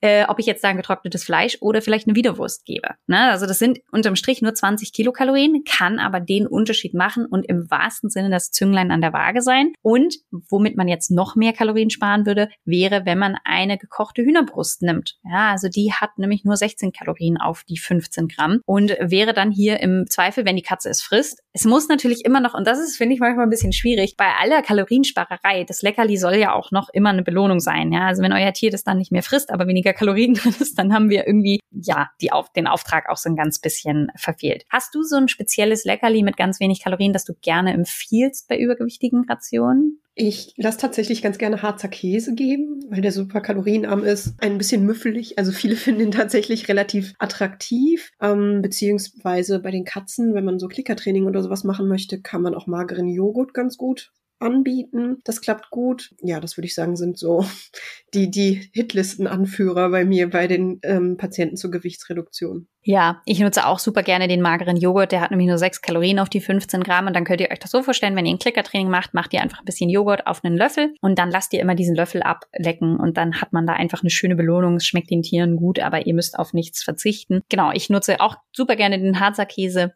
äh, 0.00 0.24
ob 0.26 0.38
ich 0.38 0.46
jetzt 0.46 0.64
da 0.64 0.68
ein 0.68 0.78
getrocknetes 0.78 1.24
Fleisch 1.24 1.58
oder 1.60 1.82
vielleicht 1.82 2.08
eine 2.08 2.16
Wiederwurst 2.16 2.64
gebe. 2.64 2.88
Ne? 3.06 3.30
Also 3.30 3.46
das 3.46 3.58
sind 3.58 3.80
unterm 3.92 4.16
Strich 4.16 4.40
nur 4.40 4.54
20 4.54 4.92
Kilokalorien, 4.92 5.64
kann 5.64 5.98
aber 5.98 6.20
den 6.20 6.46
Unterschied 6.46 6.94
machen 6.94 7.26
und 7.26 7.44
im 7.44 7.70
wahrsten 7.70 8.08
Sinne 8.08 8.30
das 8.30 8.50
Zünglein 8.50 8.90
an 8.90 9.02
der 9.02 9.12
Waage 9.12 9.42
sein. 9.42 9.72
Und 9.82 10.16
womit 10.30 10.76
man 10.76 10.88
jetzt 10.88 11.10
noch 11.10 11.36
mehr 11.36 11.52
Kalorien 11.52 11.90
sparen 11.90 12.24
würde, 12.24 12.48
wäre, 12.64 13.04
wenn 13.04 13.18
man 13.18 13.36
eine 13.44 13.76
gekochte 13.76 14.22
Hühnerbrust 14.22 14.82
nimmt. 14.82 15.18
Ja, 15.24 15.50
also 15.50 15.68
die 15.68 15.92
hat 15.92 16.16
nämlich 16.16 16.44
nur 16.44 16.56
16 16.56 16.92
Kalorien 16.92 17.36
auf 17.36 17.64
die 17.64 17.78
15 17.78 18.28
Gramm 18.28 18.60
und 18.64 18.90
wäre 18.98 19.34
dann 19.34 19.50
hier 19.50 19.80
im 19.80 20.06
Zweifel, 20.08 20.44
wenn 20.44 20.56
die 20.56 20.62
Katze 20.62 20.88
es 20.88 21.02
frisst. 21.02 21.42
Es 21.52 21.64
muss 21.64 21.88
natürlich 21.88 21.97
immer 22.04 22.40
noch, 22.40 22.54
und 22.54 22.66
das 22.66 22.78
ist, 22.78 22.96
finde 22.96 23.14
ich, 23.14 23.20
manchmal 23.20 23.46
ein 23.46 23.50
bisschen 23.50 23.72
schwierig, 23.72 24.16
bei 24.16 24.26
aller 24.40 24.62
Kaloriensparerei, 24.62 25.64
das 25.64 25.82
Leckerli 25.82 26.16
soll 26.16 26.36
ja 26.36 26.52
auch 26.52 26.70
noch 26.70 26.88
immer 26.92 27.10
eine 27.10 27.22
Belohnung 27.22 27.60
sein. 27.60 27.92
Ja, 27.92 28.06
also 28.06 28.22
wenn 28.22 28.32
euer 28.32 28.52
Tier 28.52 28.70
das 28.70 28.84
dann 28.84 28.98
nicht 28.98 29.12
mehr 29.12 29.22
frisst, 29.22 29.50
aber 29.50 29.66
weniger 29.66 29.92
Kalorien 29.92 30.34
drin 30.34 30.54
ist, 30.58 30.78
dann 30.78 30.92
haben 30.92 31.10
wir 31.10 31.26
irgendwie, 31.26 31.60
ja, 31.70 32.10
die 32.20 32.32
auf, 32.32 32.52
den 32.52 32.66
Auftrag 32.66 33.08
auch 33.08 33.16
so 33.16 33.28
ein 33.28 33.36
ganz 33.36 33.60
bisschen 33.60 34.08
verfehlt. 34.16 34.64
Hast 34.70 34.94
du 34.94 35.02
so 35.02 35.16
ein 35.16 35.28
spezielles 35.28 35.84
Leckerli 35.84 36.22
mit 36.22 36.36
ganz 36.36 36.60
wenig 36.60 36.82
Kalorien, 36.82 37.12
das 37.12 37.24
du 37.24 37.34
gerne 37.40 37.72
empfiehlst 37.72 38.48
bei 38.48 38.58
übergewichtigen 38.58 39.24
Rationen? 39.28 40.00
Ich 40.20 40.52
lasse 40.56 40.78
tatsächlich 40.78 41.22
ganz 41.22 41.38
gerne 41.38 41.62
Harzer 41.62 41.86
Käse 41.86 42.34
geben, 42.34 42.84
weil 42.88 43.02
der 43.02 43.12
super 43.12 43.40
kalorienarm 43.40 44.02
ist. 44.02 44.34
Ein 44.38 44.58
bisschen 44.58 44.84
müffelig. 44.84 45.38
Also 45.38 45.52
viele 45.52 45.76
finden 45.76 46.00
ihn 46.00 46.10
tatsächlich 46.10 46.66
relativ 46.68 47.14
attraktiv. 47.20 48.10
Ähm, 48.20 48.60
beziehungsweise 48.60 49.60
bei 49.60 49.70
den 49.70 49.84
Katzen, 49.84 50.34
wenn 50.34 50.44
man 50.44 50.58
so 50.58 50.66
Klickertraining 50.66 51.26
oder 51.26 51.40
sowas 51.40 51.62
machen 51.62 51.86
möchte, 51.86 52.20
kann 52.20 52.42
man 52.42 52.56
auch 52.56 52.66
mageren 52.66 53.06
Joghurt 53.06 53.54
ganz 53.54 53.76
gut 53.76 54.10
anbieten. 54.38 55.18
Das 55.24 55.40
klappt 55.40 55.70
gut. 55.70 56.14
Ja, 56.22 56.40
das 56.40 56.56
würde 56.56 56.66
ich 56.66 56.74
sagen, 56.74 56.96
sind 56.96 57.18
so 57.18 57.44
die, 58.14 58.30
die 58.30 58.70
Hitlistenanführer 58.72 59.90
bei 59.90 60.04
mir 60.04 60.30
bei 60.30 60.46
den 60.46 60.80
ähm, 60.82 61.16
Patienten 61.16 61.56
zur 61.56 61.70
Gewichtsreduktion. 61.70 62.68
Ja, 62.82 63.20
ich 63.26 63.40
nutze 63.40 63.66
auch 63.66 63.78
super 63.78 64.02
gerne 64.02 64.28
den 64.28 64.40
mageren 64.40 64.76
Joghurt. 64.76 65.12
Der 65.12 65.20
hat 65.20 65.30
nämlich 65.30 65.48
nur 65.48 65.58
sechs 65.58 65.82
Kalorien 65.82 66.18
auf 66.18 66.30
die 66.30 66.40
15 66.40 66.82
Gramm. 66.82 67.06
Und 67.06 67.14
dann 67.14 67.24
könnt 67.24 67.40
ihr 67.40 67.50
euch 67.50 67.58
das 67.58 67.70
so 67.70 67.82
vorstellen, 67.82 68.16
wenn 68.16 68.24
ihr 68.24 68.34
ein 68.34 68.38
Klickertraining 68.38 68.88
macht, 68.88 69.12
macht 69.12 69.34
ihr 69.34 69.42
einfach 69.42 69.58
ein 69.58 69.64
bisschen 69.64 69.90
Joghurt 69.90 70.26
auf 70.26 70.44
einen 70.44 70.56
Löffel 70.56 70.94
und 71.02 71.18
dann 71.18 71.30
lasst 71.30 71.52
ihr 71.52 71.60
immer 71.60 71.74
diesen 71.74 71.94
Löffel 71.94 72.22
ablecken 72.22 72.98
und 72.98 73.16
dann 73.16 73.40
hat 73.40 73.52
man 73.52 73.66
da 73.66 73.74
einfach 73.74 74.02
eine 74.02 74.10
schöne 74.10 74.36
Belohnung. 74.36 74.76
Es 74.76 74.86
schmeckt 74.86 75.10
den 75.10 75.22
Tieren 75.22 75.56
gut, 75.56 75.80
aber 75.80 76.06
ihr 76.06 76.14
müsst 76.14 76.38
auf 76.38 76.54
nichts 76.54 76.82
verzichten. 76.82 77.42
Genau, 77.50 77.72
ich 77.72 77.90
nutze 77.90 78.20
auch 78.20 78.36
super 78.52 78.76
gerne 78.76 78.98
den 78.98 79.20
Harzer 79.20 79.46
Käse. 79.46 79.92